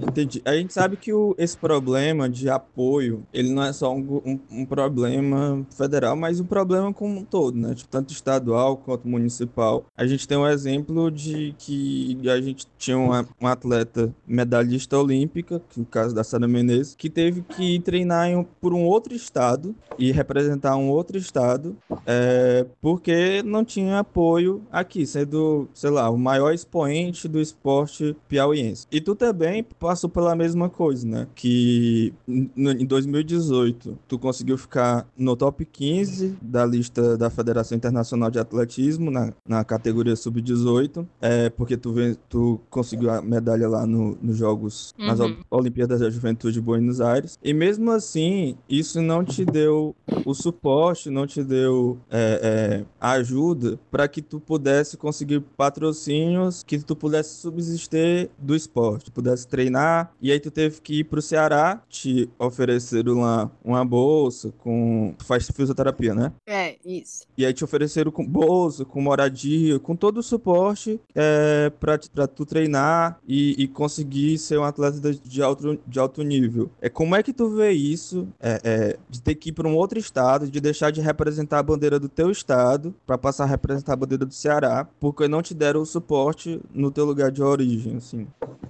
Entendi. 0.00 0.42
A 0.44 0.54
gente 0.54 0.72
sabe 0.72 0.96
que 0.96 1.12
o, 1.12 1.34
esse 1.38 1.56
problema 1.56 2.28
de 2.28 2.50
apoio, 2.50 3.24
ele 3.32 3.50
não 3.50 3.62
é 3.62 3.72
só 3.72 3.94
um, 3.94 4.20
um, 4.24 4.40
um, 4.50 4.66
problema 4.66 5.66
federal, 5.70 6.14
mas 6.14 6.38
um 6.38 6.44
problema 6.44 6.92
como 6.92 7.20
um 7.20 7.24
todo, 7.24 7.56
né? 7.56 7.74
Tipo, 7.74 7.88
tanto 7.88 8.12
estadual 8.12 8.76
quanto 8.76 9.08
municipal. 9.08 9.86
A 9.96 10.06
gente 10.06 10.28
tem 10.28 10.36
um 10.36 10.46
exemplo 10.46 11.10
de 11.10 11.54
que 11.58 12.18
a 12.28 12.40
gente 12.40 12.66
tinha 12.78 12.98
uma, 12.98 13.26
uma 13.40 13.52
atleta 13.52 14.14
medalhista 14.26 14.98
olímpica, 14.98 15.62
que 15.70 15.80
no 15.80 15.86
caso 15.86 16.14
da 16.14 16.22
Sara 16.22 16.46
Menezes, 16.46 16.94
que 16.94 17.08
teve 17.08 17.42
que 17.42 17.80
treinar 17.80 18.28
em, 18.28 18.46
por 18.60 18.74
um 18.74 18.84
outro 18.84 19.14
estado 19.14 19.74
e 19.98 20.12
representar 20.12 20.76
um 20.76 20.90
outro 20.90 21.16
estado, 21.16 21.76
é, 22.04 22.66
porque 22.80 23.42
não 23.42 23.64
tinha 23.64 24.00
apoio 24.00 24.62
aqui, 24.70 25.06
sendo, 25.06 25.68
sei 25.72 25.90
lá, 25.90 26.10
o 26.10 26.18
maior 26.18 26.52
expoente 26.52 27.28
do 27.28 27.40
esporte 27.40 28.16
piauiense. 28.28 28.86
E 28.90 29.00
tu 29.00 29.14
também 29.14 29.62
passou 29.86 30.10
pela 30.10 30.34
mesma 30.34 30.68
coisa, 30.68 31.06
né? 31.06 31.28
Que 31.32 32.12
em 32.26 32.84
2018 32.84 33.96
tu 34.08 34.18
conseguiu 34.18 34.58
ficar 34.58 35.06
no 35.16 35.36
top 35.36 35.64
15 35.64 36.38
da 36.42 36.66
lista 36.66 37.16
da 37.16 37.30
Federação 37.30 37.76
Internacional 37.76 38.28
de 38.28 38.40
Atletismo 38.40 39.12
na, 39.12 39.32
na 39.48 39.64
categoria 39.64 40.16
sub-18, 40.16 41.06
é, 41.20 41.50
porque 41.50 41.76
tu, 41.76 41.92
vem, 41.92 42.16
tu 42.28 42.60
conseguiu 42.68 43.10
a 43.10 43.22
medalha 43.22 43.68
lá 43.68 43.86
no, 43.86 44.18
nos 44.20 44.36
Jogos, 44.36 44.92
uhum. 44.98 45.06
nas 45.06 45.20
Olimpíadas 45.48 46.00
da 46.00 46.10
Juventude 46.10 46.54
de 46.54 46.60
Buenos 46.60 47.00
Aires. 47.00 47.38
E 47.40 47.54
mesmo 47.54 47.92
assim, 47.92 48.56
isso 48.68 49.00
não 49.00 49.22
te 49.22 49.44
deu 49.44 49.94
o 50.24 50.34
suporte, 50.34 51.10
não 51.10 51.28
te 51.28 51.44
deu 51.44 51.96
é, 52.10 52.40
é, 52.42 52.84
ajuda 53.00 53.78
para 53.88 54.08
que 54.08 54.20
tu 54.20 54.40
pudesse 54.40 54.96
conseguir 54.96 55.40
patrocínios, 55.56 56.64
que 56.64 56.76
tu 56.80 56.96
pudesse 56.96 57.36
subsistir 57.36 58.30
do 58.36 58.56
esporte, 58.56 59.12
pudesse 59.12 59.46
treinar 59.46 59.75
e 60.20 60.32
aí 60.32 60.40
tu 60.40 60.50
teve 60.50 60.80
que 60.80 61.00
ir 61.00 61.04
pro 61.04 61.22
Ceará, 61.22 61.82
te 61.88 62.28
ofereceram 62.38 63.14
uma, 63.14 63.50
uma 63.64 63.84
bolsa 63.84 64.52
com. 64.58 65.14
Tu 65.18 65.24
faz 65.24 65.50
fisioterapia, 65.50 66.14
né? 66.14 66.32
É, 66.46 66.76
isso. 66.84 67.26
E 67.36 67.44
aí 67.44 67.52
te 67.52 67.64
ofereceram 67.64 68.10
com 68.10 68.24
bolsa, 68.26 68.84
com 68.84 69.00
moradia, 69.00 69.78
com 69.78 69.94
todo 69.94 70.18
o 70.18 70.22
suporte 70.22 71.00
é, 71.14 71.70
pra, 71.80 71.98
pra 72.12 72.26
tu 72.26 72.44
treinar 72.44 73.18
e, 73.26 73.62
e 73.62 73.68
conseguir 73.68 74.38
ser 74.38 74.58
um 74.58 74.64
atleta 74.64 75.12
de 75.12 75.42
alto, 75.42 75.78
de 75.86 75.98
alto 75.98 76.22
nível. 76.22 76.70
É, 76.80 76.88
como 76.88 77.14
é 77.14 77.22
que 77.22 77.32
tu 77.32 77.48
vê 77.50 77.72
isso 77.72 78.28
é, 78.40 78.60
é, 78.64 78.96
de 79.08 79.20
ter 79.20 79.34
que 79.34 79.50
ir 79.50 79.52
para 79.52 79.68
um 79.68 79.76
outro 79.76 79.98
estado, 79.98 80.48
de 80.48 80.60
deixar 80.60 80.90
de 80.90 81.00
representar 81.00 81.58
a 81.58 81.62
bandeira 81.62 81.98
do 81.98 82.08
teu 82.08 82.30
estado 82.30 82.94
para 83.06 83.18
passar 83.18 83.44
a 83.44 83.46
representar 83.46 83.92
a 83.94 83.96
bandeira 83.96 84.24
do 84.24 84.34
Ceará, 84.34 84.88
porque 84.98 85.28
não 85.28 85.42
te 85.42 85.54
deram 85.54 85.82
o 85.82 85.86
suporte 85.86 86.60
no 86.72 86.90
teu 86.90 87.04
lugar 87.04 87.30
de 87.30 87.42
origem, 87.42 87.96
assim? 87.96 88.26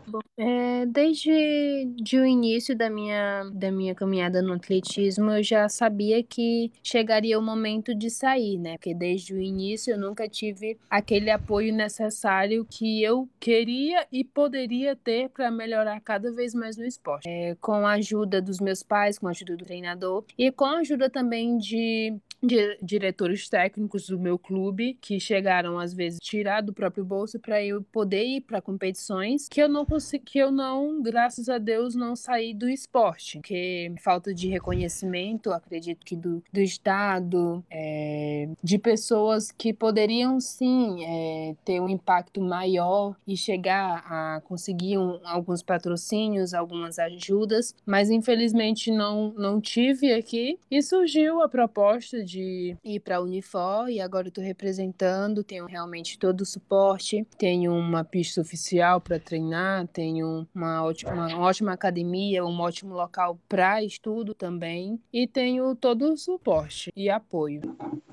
Bom, 0.07 0.21
é, 0.37 0.85
desde 0.87 1.87
de 1.97 2.19
o 2.19 2.25
início 2.25 2.77
da 2.77 2.91
minha, 2.91 3.45
da 3.55 3.71
minha 3.71 3.95
caminhada 3.95 4.43
no 4.43 4.53
atletismo, 4.53 5.31
eu 5.31 5.43
já 5.43 5.69
sabia 5.69 6.23
que 6.23 6.71
chegaria 6.83 7.39
o 7.39 7.43
momento 7.43 7.95
de 7.95 8.11
sair, 8.11 8.59
né? 8.59 8.73
Porque 8.73 8.95
desde 8.95 9.33
o 9.33 9.41
início 9.41 9.93
eu 9.93 9.99
nunca 9.99 10.29
tive 10.29 10.79
aquele 10.91 11.31
apoio 11.31 11.75
necessário 11.75 12.67
que 12.69 13.03
eu 13.03 13.29
queria 13.41 14.07
e 14.13 14.23
poderia 14.25 14.95
ter 14.95 15.31
para 15.31 15.51
melhorar 15.51 16.01
cada 16.01 16.31
vez 16.31 16.55
mais 16.55 16.77
no 16.77 16.85
esporte. 16.85 17.29
É, 17.29 17.55
com 17.61 17.87
a 17.87 17.93
ajuda 17.93 18.43
dos 18.43 18.61
meus 18.61 18.83
pais, 18.83 19.19
com 19.19 19.29
a 19.29 19.31
ajuda 19.31 19.57
do 19.57 19.65
treinador 19.65 20.25
e 20.37 20.53
com 20.53 20.67
a 20.67 20.79
ajuda 20.79 21.09
também 21.09 21.57
de 21.57 22.15
de 22.43 22.79
diretores 22.83 23.49
técnicos 23.49 24.09
do 24.09 24.19
meu 24.19 24.39
clube 24.39 24.99
que 25.01 25.19
chegaram 25.19 25.79
às 25.79 25.93
vezes 25.95 26.19
tirar 26.21 26.61
do 26.61 26.73
próprio 26.73 27.05
bolso 27.05 27.39
para 27.39 27.63
eu 27.63 27.83
poder 27.83 28.25
ir 28.25 28.41
para 28.43 28.61
competições 28.61 29.49
que 29.49 29.61
eu 29.61 29.69
não 29.69 29.85
consegui, 29.85 30.25
que 30.25 30.39
eu 30.39 30.51
não, 30.51 31.01
graças 31.03 31.49
a 31.49 31.59
Deus, 31.59 31.95
não 31.95 32.17
saí 32.17 32.53
do 32.53 32.69
esporte, 32.69 33.41
que 33.41 33.93
falta 34.03 34.35
de 34.35 34.49
reconhecimento, 34.49 35.53
acredito 35.53 36.05
que 36.05 36.17
do, 36.17 36.43
do 36.53 36.61
estado, 36.61 37.65
é, 37.71 38.49
de 38.63 38.79
pessoas 38.79 39.51
que 39.51 39.73
poderiam 39.73 40.41
sim 40.41 41.05
é, 41.05 41.55
ter 41.65 41.81
um 41.81 41.89
impacto 41.89 42.41
maior 42.41 43.17
e 43.27 43.37
chegar 43.37 44.05
a 44.07 44.41
conseguir 44.43 44.99
um, 44.99 45.21
alguns 45.25 45.63
patrocínios, 45.63 46.55
algumas 46.55 46.99
ajudas, 46.99 47.75
mas 47.85 48.11
infelizmente 48.11 48.91
não 48.91 49.33
não 49.37 49.61
tive 49.61 50.13
aqui. 50.13 50.59
E 50.71 50.83
surgiu 50.83 51.43
a 51.43 51.49
proposta 51.49 52.25
de 52.27 52.77
ir 52.85 53.01
para 53.01 53.17
a 53.17 53.21
Unifor 53.21 53.89
e 53.89 54.01
agora 54.01 54.29
estou 54.29 54.45
representando, 54.45 55.45
tenho 55.45 55.65
realmente 55.67 56.19
todo 56.19 56.43
o 56.43 56.47
suporte, 56.47 57.27
tenho 57.39 57.73
uma 57.73 58.05
pista 58.05 58.41
oficial 58.41 59.01
para 59.01 59.19
treinar, 59.19 59.87
tenho 59.89 60.47
uma 60.55 60.85
ótima, 60.85 61.13
uma 61.13 61.39
ótima 61.39 61.73
academia, 61.73 62.45
um 62.45 62.61
ótimo 62.61 62.95
local 62.95 63.39
para 63.49 63.83
estudo 63.83 64.35
também 64.35 65.01
e 65.13 65.27
tenho 65.27 65.75
todo 65.75 66.13
o 66.13 66.17
suporte 66.17 66.93
e 66.97 67.09
apoio. 67.09 67.63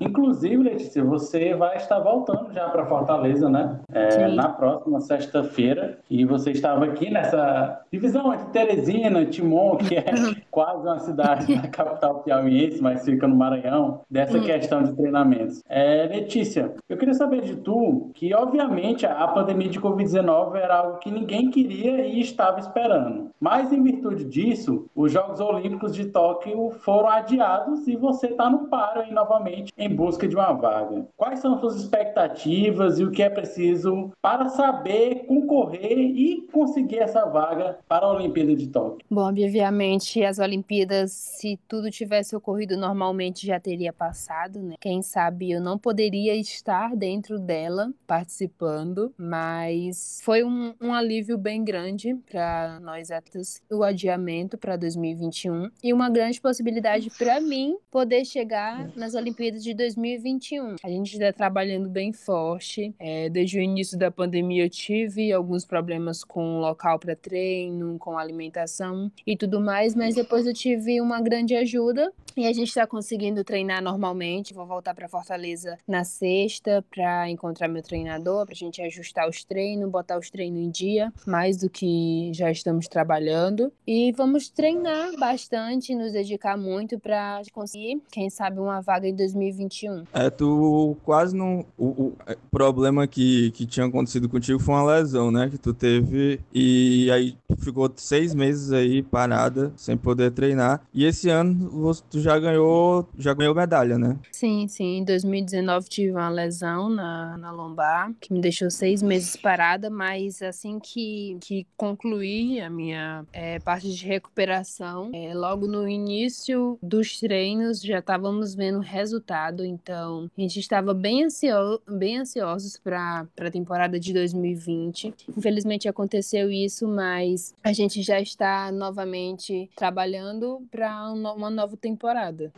Inclusive, 0.00 0.62
Letícia, 0.62 1.04
você 1.04 1.54
vai 1.54 1.76
estar 1.76 1.98
voltando 1.98 2.52
já 2.52 2.68
para 2.68 2.86
Fortaleza, 2.86 3.48
né? 3.48 3.80
É, 3.92 4.28
na 4.28 4.48
próxima 4.48 5.00
sexta-feira 5.00 5.98
e 6.08 6.24
você 6.24 6.52
estava 6.52 6.84
aqui 6.84 7.10
nessa 7.10 7.84
divisão 7.90 8.32
entre 8.32 8.46
Teresina 8.46 9.24
Timon, 9.26 9.76
que 9.76 9.96
é 9.96 10.04
quase 10.54 10.86
uma 10.86 11.00
cidade 11.00 11.52
da 11.60 11.66
capital 11.66 12.22
piauiense, 12.22 12.80
mas 12.80 13.04
fica 13.04 13.26
no 13.26 13.34
Maranhão 13.34 14.02
dessa 14.08 14.38
hum. 14.38 14.42
questão 14.42 14.84
de 14.84 14.92
treinamentos. 14.92 15.62
É, 15.68 16.06
Letícia, 16.06 16.72
eu 16.88 16.96
queria 16.96 17.12
saber 17.12 17.42
de 17.42 17.56
tu 17.56 18.12
que, 18.14 18.32
obviamente, 18.32 19.04
a 19.04 19.26
pandemia 19.26 19.68
de 19.68 19.80
Covid-19 19.80 20.54
era 20.54 20.76
algo 20.76 20.98
que 20.98 21.10
ninguém 21.10 21.50
queria 21.50 22.06
e 22.06 22.20
estava 22.20 22.60
esperando. 22.60 23.30
Mas, 23.40 23.72
em 23.72 23.82
virtude 23.82 24.24
disso, 24.24 24.86
os 24.94 25.10
Jogos 25.10 25.40
Olímpicos 25.40 25.92
de 25.92 26.04
Tóquio 26.06 26.70
foram 26.80 27.08
adiados 27.08 27.88
e 27.88 27.96
você 27.96 28.28
está 28.28 28.48
no 28.48 28.68
paro 28.68 29.00
aí 29.00 29.12
novamente 29.12 29.72
em 29.76 29.88
busca 29.88 30.28
de 30.28 30.36
uma 30.36 30.52
vaga. 30.52 31.06
Quais 31.16 31.40
são 31.40 31.58
suas 31.58 31.76
expectativas 31.76 33.00
e 33.00 33.04
o 33.04 33.10
que 33.10 33.22
é 33.22 33.28
preciso 33.28 34.12
para 34.22 34.48
saber 34.48 35.26
concorrer 35.26 35.98
e 35.98 36.46
conseguir 36.52 36.98
essa 36.98 37.24
vaga 37.24 37.78
para 37.88 38.06
a 38.06 38.12
Olimpíada 38.12 38.54
de 38.54 38.68
Tóquio? 38.68 39.04
Bom, 39.10 39.28
obviamente, 39.28 40.22
as 40.22 40.38
Olimpíadas, 40.44 41.12
se 41.12 41.58
tudo 41.68 41.90
tivesse 41.90 42.36
ocorrido 42.36 42.76
normalmente, 42.76 43.46
já 43.46 43.58
teria 43.58 43.92
passado, 43.92 44.60
né? 44.62 44.76
Quem 44.80 45.02
sabe 45.02 45.50
eu 45.50 45.60
não 45.60 45.78
poderia 45.78 46.34
estar 46.36 46.94
dentro 46.96 47.38
dela 47.38 47.92
participando, 48.06 49.12
mas 49.16 50.20
foi 50.22 50.44
um, 50.44 50.74
um 50.80 50.92
alívio 50.92 51.36
bem 51.36 51.64
grande 51.64 52.14
para 52.30 52.78
nós 52.80 53.10
atletas 53.10 53.62
o 53.70 53.82
adiamento 53.82 54.56
para 54.58 54.76
2021 54.76 55.70
e 55.82 55.92
uma 55.92 56.10
grande 56.10 56.40
possibilidade 56.40 57.10
para 57.10 57.40
mim 57.40 57.76
poder 57.90 58.24
chegar 58.24 58.90
nas 58.96 59.14
Olimpíadas 59.14 59.62
de 59.62 59.74
2021. 59.74 60.76
A 60.82 60.88
gente 60.88 61.12
está 61.12 61.32
trabalhando 61.32 61.88
bem 61.88 62.12
forte. 62.12 62.94
É, 62.98 63.28
desde 63.28 63.58
o 63.58 63.62
início 63.62 63.98
da 63.98 64.10
pandemia 64.10 64.64
eu 64.64 64.70
tive 64.70 65.32
alguns 65.32 65.64
problemas 65.64 66.24
com 66.24 66.56
o 66.56 66.60
local 66.60 66.98
para 66.98 67.14
treino, 67.14 67.98
com 67.98 68.18
alimentação 68.18 69.10
e 69.26 69.36
tudo 69.36 69.60
mais, 69.60 69.94
mas 69.94 70.14
depois 70.14 70.33
depois 70.34 70.48
eu 70.48 70.52
tive 70.52 71.00
uma 71.00 71.20
grande 71.20 71.54
ajuda 71.54 72.12
e 72.36 72.46
a 72.46 72.52
gente 72.52 72.68
está 72.68 72.86
conseguindo 72.86 73.44
treinar 73.44 73.82
normalmente. 73.82 74.54
Vou 74.54 74.66
voltar 74.66 74.94
para 74.94 75.08
Fortaleza 75.08 75.78
na 75.86 76.04
sexta 76.04 76.84
para 76.90 77.28
encontrar 77.30 77.68
meu 77.68 77.82
treinador, 77.82 78.44
para 78.44 78.52
a 78.52 78.56
gente 78.56 78.82
ajustar 78.82 79.28
os 79.28 79.44
treinos, 79.44 79.90
botar 79.90 80.18
os 80.18 80.30
treinos 80.30 80.60
em 80.60 80.70
dia, 80.70 81.12
mais 81.26 81.58
do 81.58 81.70
que 81.70 82.30
já 82.34 82.50
estamos 82.50 82.88
trabalhando. 82.88 83.72
E 83.86 84.12
vamos 84.12 84.48
treinar 84.48 85.16
bastante, 85.18 85.94
nos 85.94 86.12
dedicar 86.12 86.56
muito 86.56 86.98
para 86.98 87.42
conseguir, 87.52 88.02
quem 88.10 88.28
sabe, 88.30 88.58
uma 88.58 88.80
vaga 88.80 89.08
em 89.08 89.14
2021. 89.14 90.04
É, 90.12 90.30
tu 90.30 90.96
quase 91.04 91.36
não. 91.36 91.64
O, 91.78 91.84
o 91.84 92.16
problema 92.50 93.06
que, 93.06 93.50
que 93.52 93.66
tinha 93.66 93.86
acontecido 93.86 94.28
contigo 94.28 94.58
foi 94.58 94.74
uma 94.74 94.94
lesão, 94.94 95.30
né? 95.30 95.48
Que 95.50 95.58
tu 95.58 95.72
teve. 95.72 96.40
E 96.52 97.10
aí 97.10 97.36
ficou 97.58 97.90
seis 97.96 98.34
meses 98.34 98.72
aí 98.72 99.02
parada, 99.02 99.72
sem 99.76 99.96
poder 99.96 100.30
treinar. 100.32 100.82
E 100.92 101.04
esse 101.04 101.28
ano 101.28 101.94
tu 102.10 102.20
já 102.24 102.38
ganhou, 102.38 103.06
já 103.18 103.34
ganhou 103.34 103.54
medalha, 103.54 103.98
né? 103.98 104.18
Sim, 104.32 104.66
sim. 104.66 104.98
Em 104.98 105.04
2019 105.04 105.88
tive 105.90 106.10
uma 106.10 106.30
lesão 106.30 106.88
na, 106.88 107.36
na 107.36 107.52
lombar, 107.52 108.12
que 108.18 108.32
me 108.32 108.40
deixou 108.40 108.70
seis 108.70 109.02
meses 109.02 109.36
parada, 109.36 109.90
mas 109.90 110.40
assim 110.40 110.78
que, 110.80 111.36
que 111.42 111.66
concluí 111.76 112.60
a 112.60 112.70
minha 112.70 113.26
é, 113.30 113.58
parte 113.58 113.92
de 113.92 114.06
recuperação, 114.06 115.10
é, 115.12 115.34
logo 115.34 115.66
no 115.66 115.86
início 115.86 116.78
dos 116.82 117.20
treinos 117.20 117.82
já 117.82 117.98
estávamos 117.98 118.54
vendo 118.54 118.78
resultado, 118.78 119.62
então 119.62 120.30
a 120.36 120.40
gente 120.40 120.58
estava 120.58 120.94
bem, 120.94 121.24
ansio, 121.24 121.80
bem 121.86 122.18
ansiosos 122.18 122.78
para 122.78 123.26
a 123.38 123.50
temporada 123.50 124.00
de 124.00 124.14
2020. 124.14 125.14
Infelizmente 125.36 125.88
aconteceu 125.88 126.50
isso, 126.50 126.88
mas 126.88 127.54
a 127.62 127.72
gente 127.72 128.00
já 128.00 128.18
está 128.18 128.72
novamente 128.72 129.70
trabalhando 129.76 130.62
para 130.70 131.12
uma 131.12 131.50
nova 131.50 131.76
temporada 131.76 132.13
temporada. 132.14 132.52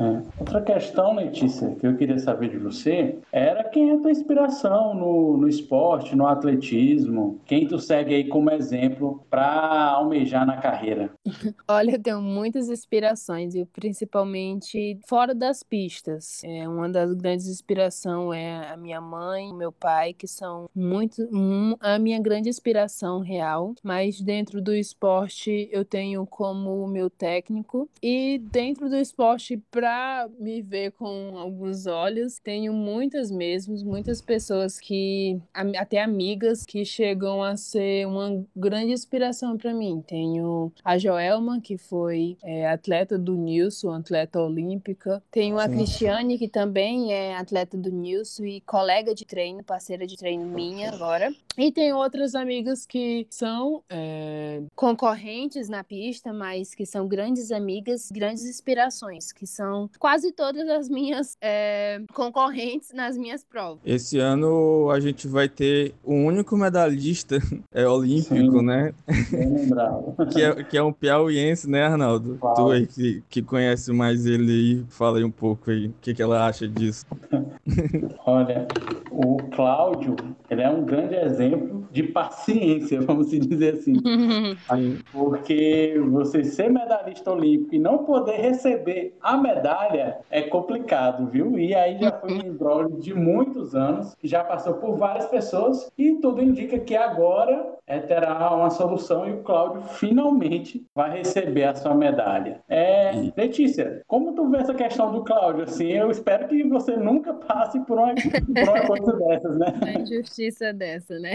É. 0.00 0.40
Outra 0.40 0.62
questão, 0.62 1.14
Letícia, 1.14 1.74
que 1.74 1.86
eu 1.86 1.94
queria 1.94 2.18
saber 2.18 2.48
de 2.48 2.56
você 2.56 3.18
era 3.30 3.62
quem 3.64 3.90
é 3.90 3.94
a 3.94 3.98
tua 3.98 4.10
inspiração 4.10 4.94
no, 4.94 5.36
no 5.36 5.46
esporte, 5.46 6.16
no 6.16 6.26
atletismo, 6.26 7.38
quem 7.44 7.68
tu 7.68 7.78
segue 7.78 8.14
aí 8.14 8.24
como 8.26 8.50
exemplo 8.50 9.22
para 9.28 9.90
almejar 9.90 10.46
na 10.46 10.56
carreira? 10.56 11.10
Olha, 11.68 11.92
eu 11.92 12.02
tenho 12.02 12.22
muitas 12.22 12.70
inspirações, 12.70 13.54
e 13.54 13.66
principalmente 13.66 14.98
fora 15.06 15.34
das 15.34 15.62
pistas. 15.62 16.42
É, 16.44 16.66
uma 16.66 16.88
das 16.88 17.12
grandes 17.12 17.46
inspirações 17.46 18.00
é 18.38 18.72
a 18.72 18.76
minha 18.78 19.00
mãe, 19.00 19.52
meu 19.52 19.70
pai, 19.70 20.14
que 20.14 20.26
são 20.26 20.70
muito 20.74 21.22
um, 21.30 21.76
a 21.78 21.98
minha 21.98 22.20
grande 22.20 22.48
inspiração 22.48 23.20
real, 23.20 23.74
mas 23.82 24.20
dentro 24.20 24.62
do 24.62 24.74
esporte 24.74 25.68
eu 25.70 25.84
tenho 25.84 26.24
como 26.24 26.86
meu 26.86 27.10
técnico 27.10 27.86
e 28.02 28.38
dentro 28.38 28.69
do 28.78 28.96
esporte 28.96 29.56
para 29.70 30.28
me 30.38 30.62
ver 30.62 30.92
com 30.92 31.36
alguns 31.36 31.86
olhos. 31.86 32.38
Tenho 32.38 32.72
muitas 32.72 33.30
mesmo, 33.30 33.74
muitas 33.84 34.20
pessoas 34.20 34.78
que, 34.78 35.40
até 35.78 36.02
amigas, 36.02 36.64
que 36.64 36.84
chegam 36.84 37.42
a 37.42 37.56
ser 37.56 38.06
uma 38.06 38.44
grande 38.54 38.92
inspiração 38.92 39.56
para 39.56 39.74
mim. 39.74 40.02
Tenho 40.06 40.72
a 40.84 40.98
Joelma, 40.98 41.60
que 41.60 41.76
foi 41.76 42.36
é, 42.42 42.68
atleta 42.68 43.18
do 43.18 43.34
Nilson, 43.34 43.92
atleta 43.92 44.40
olímpica. 44.40 45.22
Tenho 45.30 45.58
a 45.58 45.68
Sim. 45.68 45.76
Cristiane, 45.76 46.38
que 46.38 46.48
também 46.48 47.12
é 47.12 47.36
atleta 47.36 47.76
do 47.76 47.90
Nilson 47.90 48.44
e 48.44 48.60
colega 48.60 49.14
de 49.14 49.24
treino, 49.24 49.62
parceira 49.64 50.06
de 50.06 50.16
treino 50.16 50.46
minha 50.46 50.90
agora. 50.90 51.32
E 51.58 51.70
tem 51.72 51.92
outras 51.92 52.34
amigas 52.34 52.86
que 52.86 53.26
são 53.28 53.82
é, 53.90 54.62
concorrentes 54.74 55.68
na 55.68 55.82
pista, 55.82 56.32
mas 56.32 56.74
que 56.74 56.86
são 56.86 57.06
grandes 57.06 57.50
amigas, 57.50 58.10
grandes 58.10 58.44
inspirações, 58.60 59.32
que 59.32 59.46
são 59.46 59.88
quase 59.98 60.32
todas 60.32 60.68
as 60.68 60.88
minhas 60.88 61.36
é, 61.40 62.00
concorrentes 62.12 62.92
nas 62.92 63.16
minhas 63.16 63.42
provas. 63.42 63.80
Esse 63.84 64.18
ano 64.18 64.90
a 64.90 65.00
gente 65.00 65.26
vai 65.26 65.48
ter 65.48 65.94
o 66.04 66.12
único 66.12 66.56
medalhista 66.56 67.38
é, 67.72 67.88
olímpico, 67.88 68.58
Sim, 68.58 68.66
né? 68.66 68.92
que, 70.32 70.42
é, 70.42 70.64
que 70.64 70.76
é 70.76 70.82
um 70.82 70.92
piauiense, 70.92 71.68
né, 71.68 71.84
Arnaldo? 71.84 72.38
Uau. 72.42 72.54
Tu 72.54 72.70
aí 72.70 72.86
que, 72.86 73.22
que 73.28 73.42
conhece 73.42 73.92
mais 73.92 74.26
ele 74.26 74.52
aí, 74.52 74.84
fala 74.90 75.18
aí 75.18 75.24
um 75.24 75.30
pouco 75.30 75.70
aí, 75.70 75.86
o 75.86 75.94
que, 76.00 76.12
que 76.12 76.22
ela 76.22 76.46
acha 76.46 76.68
disso. 76.68 77.06
Olha, 78.26 78.66
o 79.10 79.38
Cláudio, 79.54 80.14
ele 80.50 80.62
é 80.62 80.68
um 80.68 80.84
grande 80.84 81.14
exemplo 81.14 81.79
de 81.90 82.04
paciência, 82.04 83.00
vamos 83.02 83.30
dizer 83.30 83.74
assim. 83.74 83.94
Porque 85.12 86.00
você 86.10 86.44
ser 86.44 86.70
medalhista 86.70 87.30
olímpico 87.30 87.74
e 87.74 87.78
não 87.78 87.98
poder 87.98 88.36
receber 88.40 89.16
a 89.20 89.36
medalha 89.36 90.18
é 90.30 90.42
complicado, 90.42 91.26
viu? 91.26 91.58
E 91.58 91.74
aí 91.74 91.98
já 91.98 92.12
foi 92.12 92.32
um 92.32 92.46
embrólio 92.46 92.96
de 92.98 93.14
muitos 93.14 93.74
anos, 93.74 94.16
já 94.22 94.44
passou 94.44 94.74
por 94.74 94.96
várias 94.96 95.26
pessoas 95.26 95.90
e 95.96 96.14
tudo 96.16 96.42
indica 96.42 96.78
que 96.78 96.96
agora 96.96 97.78
é, 97.86 97.98
terá 97.98 98.54
uma 98.54 98.70
solução 98.70 99.28
e 99.28 99.32
o 99.32 99.42
Cláudio 99.42 99.82
finalmente 99.82 100.86
vai 100.94 101.18
receber 101.18 101.64
a 101.64 101.74
sua 101.74 101.92
medalha. 101.92 102.60
É, 102.68 103.10
Letícia, 103.36 104.02
como 104.06 104.32
tu 104.32 104.48
vê 104.48 104.58
essa 104.58 104.74
questão 104.74 105.10
do 105.10 105.24
Cláudio? 105.24 105.64
Assim, 105.64 105.88
eu 105.88 106.08
espero 106.08 106.46
que 106.46 106.62
você 106.64 106.96
nunca 106.96 107.34
passe 107.34 107.80
por 107.80 107.98
uma, 107.98 108.14
por 108.14 108.68
uma 108.68 108.86
coisa 108.86 109.12
dessas, 109.12 109.58
né? 109.58 109.74
Uma 109.80 110.02
injustiça 110.02 110.72
dessa, 110.72 111.18
né? 111.18 111.32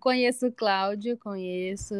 Conheço 0.00 0.46
o 0.46 0.52
Cláudio, 0.52 1.16
conheço 1.18 1.94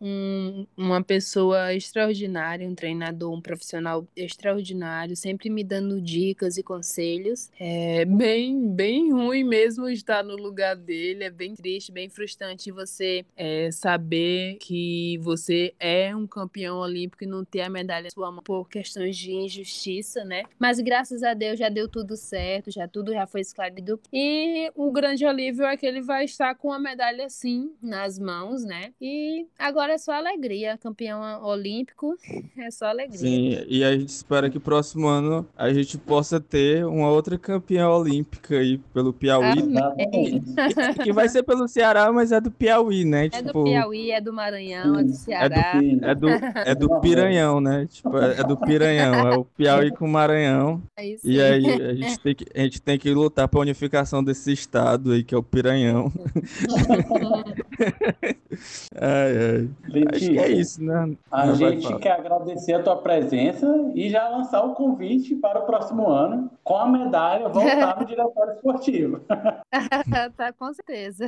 um, 0.00 0.66
uma 0.76 1.02
pessoa 1.02 1.74
extraordinária, 1.74 2.68
um 2.68 2.74
treinador, 2.74 3.32
um 3.32 3.40
profissional 3.40 4.06
extraordinário, 4.16 5.16
sempre 5.16 5.50
me 5.50 5.62
dando 5.62 6.00
dicas 6.00 6.56
e 6.56 6.62
conselhos. 6.62 7.50
É 7.58 8.04
bem, 8.04 8.68
bem 8.68 9.12
ruim 9.12 9.44
mesmo 9.44 9.88
estar 9.88 10.22
no 10.22 10.36
lugar 10.36 10.76
dele, 10.76 11.24
é 11.24 11.30
bem 11.30 11.54
triste, 11.54 11.92
bem 11.92 12.08
frustrante 12.08 12.70
você 12.70 13.24
é, 13.36 13.70
saber 13.70 14.56
que 14.60 15.18
você 15.18 15.74
é 15.78 16.14
um 16.14 16.26
campeão 16.26 16.78
olímpico 16.78 17.24
e 17.24 17.26
não 17.26 17.44
ter 17.44 17.62
a 17.62 17.70
medalha 17.70 18.10
sua 18.10 18.30
mão 18.30 18.42
por 18.42 18.68
questões 18.68 19.16
de 19.16 19.32
injustiça, 19.32 20.24
né? 20.24 20.44
Mas 20.58 20.80
graças 20.80 21.22
a 21.22 21.34
Deus 21.34 21.58
já 21.58 21.68
deu 21.68 21.88
tudo 21.88 22.16
certo, 22.16 22.70
já 22.70 22.88
tudo 22.88 23.12
já 23.12 23.26
foi 23.26 23.40
esclarecido. 23.40 24.00
E 24.12 24.70
o 24.74 24.90
grande 24.90 25.24
alívio 25.26 25.64
é 25.64 25.76
que 25.76 25.86
ele 25.86 26.00
vai 26.00 26.24
estar 26.24 26.54
com 26.54 26.72
a 26.72 26.78
medalha 26.78 27.28
sim 27.38 27.72
nas 27.80 28.18
mãos, 28.18 28.64
né? 28.64 28.90
E 29.00 29.46
agora 29.58 29.92
é 29.92 29.98
só 29.98 30.12
alegria, 30.12 30.76
campeão 30.76 31.20
olímpico, 31.44 32.16
é 32.58 32.70
só 32.70 32.86
alegria. 32.86 33.18
Sim, 33.18 33.64
e 33.68 33.84
a 33.84 33.92
gente 33.96 34.08
espera 34.08 34.50
que 34.50 34.58
próximo 34.58 35.06
ano 35.06 35.46
a 35.56 35.72
gente 35.72 35.96
possa 35.96 36.40
ter 36.40 36.84
uma 36.84 37.08
outra 37.10 37.38
campeã 37.38 37.88
olímpica 37.88 38.56
aí 38.56 38.78
pelo 38.92 39.12
Piauí. 39.12 39.54
Que, 39.56 41.04
que 41.04 41.12
vai 41.12 41.28
ser 41.28 41.44
pelo 41.44 41.68
Ceará, 41.68 42.12
mas 42.12 42.32
é 42.32 42.40
do 42.40 42.50
Piauí, 42.50 43.04
né? 43.04 43.26
É 43.26 43.28
tipo... 43.28 43.52
do 43.52 43.64
Piauí, 43.64 44.10
é 44.10 44.20
do 44.20 44.32
Maranhão, 44.32 44.98
é 44.98 45.04
do 45.04 45.12
Ceará. 45.12 45.72
É 45.76 45.80
do, 45.80 46.04
é 46.04 46.14
do, 46.14 46.28
é 46.28 46.74
do 46.76 47.00
Piranhão, 47.00 47.60
né? 47.60 47.86
Tipo, 47.88 48.18
é, 48.18 48.40
é 48.40 48.44
do 48.44 48.56
Piranhão, 48.56 49.28
é 49.28 49.36
o 49.36 49.44
Piauí 49.44 49.92
com 49.92 50.06
o 50.06 50.08
Maranhão. 50.08 50.82
É 50.96 51.06
isso 51.06 51.28
e 51.28 51.40
aí 51.40 51.64
a 51.70 51.94
gente, 51.94 52.18
tem 52.18 52.34
que, 52.34 52.46
a 52.52 52.60
gente 52.62 52.82
tem 52.82 52.98
que 52.98 53.10
lutar 53.14 53.46
para 53.46 53.60
a 53.60 53.62
unificação 53.62 54.24
desse 54.24 54.52
estado 54.52 55.12
aí, 55.12 55.22
que 55.22 55.34
é 55.34 55.38
o 55.38 55.42
Piranhão. 55.42 56.12
ai, 59.00 59.36
ai. 59.36 59.70
Letícia, 59.88 60.08
Acho 60.16 60.30
que 60.30 60.38
é 60.38 60.48
isso, 60.50 60.82
né? 60.82 61.16
A 61.30 61.46
Não 61.46 61.54
gente 61.54 61.96
quer 61.98 62.12
agradecer 62.12 62.74
a 62.74 62.82
tua 62.82 62.96
presença 62.96 63.66
e 63.94 64.10
já 64.10 64.28
lançar 64.28 64.62
o 64.64 64.74
convite 64.74 65.34
para 65.36 65.60
o 65.60 65.66
próximo 65.66 66.08
ano 66.08 66.50
com 66.64 66.76
a 66.76 66.88
medalha 66.88 67.48
voltar 67.48 68.00
no 68.00 68.06
diretório 68.06 68.54
esportivo. 68.54 69.20
tá, 70.36 70.52
com 70.52 70.72
certeza. 70.72 71.26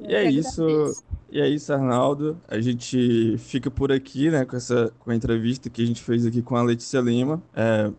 E 0.00 0.14
é 0.14 0.24
isso. 0.24 0.92
E 1.30 1.40
é 1.40 1.48
isso, 1.48 1.72
Arnaldo. 1.72 2.40
A 2.48 2.60
gente 2.60 3.36
fica 3.38 3.70
por 3.70 3.90
aqui, 3.92 4.30
né, 4.30 4.44
com 4.44 4.56
essa 4.56 4.92
com 4.98 5.10
a 5.10 5.14
entrevista 5.14 5.68
que 5.68 5.82
a 5.82 5.86
gente 5.86 6.02
fez 6.02 6.24
aqui 6.26 6.42
com 6.42 6.56
a 6.56 6.62
Letícia 6.62 7.00
Lima. 7.00 7.42
É, 7.54 7.90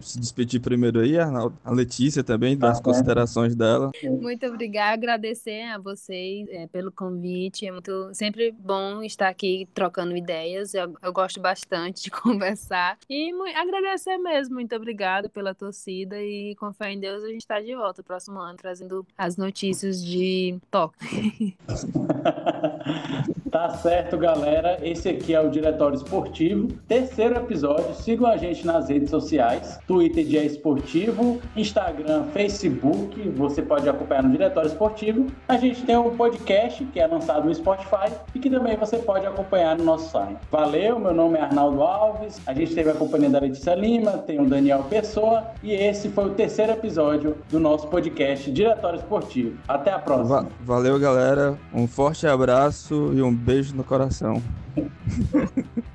se 0.00 0.18
despedir 0.18 0.60
primeiro 0.60 1.00
aí, 1.00 1.18
Arnaldo. 1.18 1.56
A 1.64 1.70
Letícia 1.72 2.22
também, 2.22 2.56
das 2.56 2.78
tá 2.78 2.84
considerações 2.84 3.54
dela. 3.54 3.90
Muito 4.02 4.46
obrigada, 4.46 4.94
agradecer 4.94 5.62
a 5.62 5.78
vocês 5.78 6.46
é, 6.50 6.66
pelo 6.66 6.90
convite. 6.90 7.66
É 7.66 7.72
muito 7.72 8.10
sempre 8.12 8.52
bom 8.52 9.02
estar 9.02 9.28
aqui 9.28 9.68
trocando 9.74 10.16
ideias. 10.16 10.74
Eu, 10.74 10.94
eu 11.02 11.12
gosto 11.12 11.40
bastante 11.40 12.04
de 12.04 12.10
conversar. 12.12 12.98
E 13.08 13.32
agradecer 13.54 14.18
mesmo. 14.18 14.54
Muito 14.54 14.74
obrigada 14.74 15.28
pela 15.28 15.54
torcida 15.54 16.20
e 16.22 16.54
com 16.56 16.72
fé 16.72 16.92
em 16.92 17.00
Deus 17.00 17.22
a 17.22 17.28
gente 17.28 17.40
está 17.40 17.60
de 17.60 17.74
volta 17.74 18.02
próximo 18.02 18.38
ano 18.38 18.56
trazendo 18.56 19.06
as 19.16 19.36
notícias 19.36 20.02
de 20.02 20.58
Tóquio. 20.70 21.54
tá 23.50 23.70
certo, 23.70 24.16
galera. 24.16 24.78
Esse 24.82 25.08
aqui 25.08 25.34
é 25.34 25.40
o 25.40 25.50
Diretório 25.50 25.96
Esportivo, 25.96 26.68
terceiro 26.88 27.36
episódio. 27.36 27.94
Sigam 27.94 28.26
a 28.26 28.36
gente 28.36 28.66
nas 28.66 28.88
redes 28.88 29.10
sociais: 29.10 29.78
Twitter 29.86 30.24
Dia 30.24 30.44
Esportivo, 30.44 31.40
Instagram, 31.56 32.24
Facebook. 32.32 33.20
Você 33.30 33.62
pode 33.62 33.88
acompanhar 33.88 34.22
no 34.22 34.30
Diretório 34.30 34.68
Esportivo. 34.68 35.26
A 35.48 35.56
gente 35.56 35.82
tem 35.82 35.96
um 35.96 36.16
podcast 36.16 36.84
que 36.86 37.00
é 37.00 37.06
lançado 37.06 37.46
no 37.46 37.54
Spotify 37.54 38.12
e 38.34 38.38
que 38.38 38.50
também 38.50 38.76
você 38.76 38.98
pode 38.98 39.26
acompanhar 39.26 39.76
no 39.76 39.84
nosso 39.84 40.10
site. 40.10 40.38
Valeu, 40.50 40.98
meu 40.98 41.14
nome 41.14 41.38
é 41.38 41.42
Arnaldo 41.42 41.82
Alves. 41.82 42.40
A 42.46 42.54
gente 42.54 42.74
teve 42.74 42.90
a 42.90 42.94
companhia 42.94 43.30
da 43.30 43.40
Letícia 43.40 43.74
Lima, 43.74 44.12
tem 44.18 44.40
o 44.40 44.46
Daniel 44.46 44.84
Pessoa 44.84 45.44
e 45.62 45.72
esse 45.72 46.08
foi 46.08 46.26
o 46.26 46.30
terceiro 46.30 46.72
episódio 46.72 47.36
do 47.50 47.60
nosso 47.60 47.86
podcast 47.88 48.50
Diretório 48.50 48.98
Esportivo. 48.98 49.58
Até 49.68 49.92
a 49.92 49.98
próxima. 49.98 50.42
Va 50.42 50.74
valeu, 50.74 50.98
galera. 50.98 51.58
Um 51.72 51.86
forte 51.86 52.26
abraço 52.54 53.12
e 53.12 53.20
um 53.20 53.34
beijo 53.34 53.74
no 53.74 53.82
coração. 53.82 54.40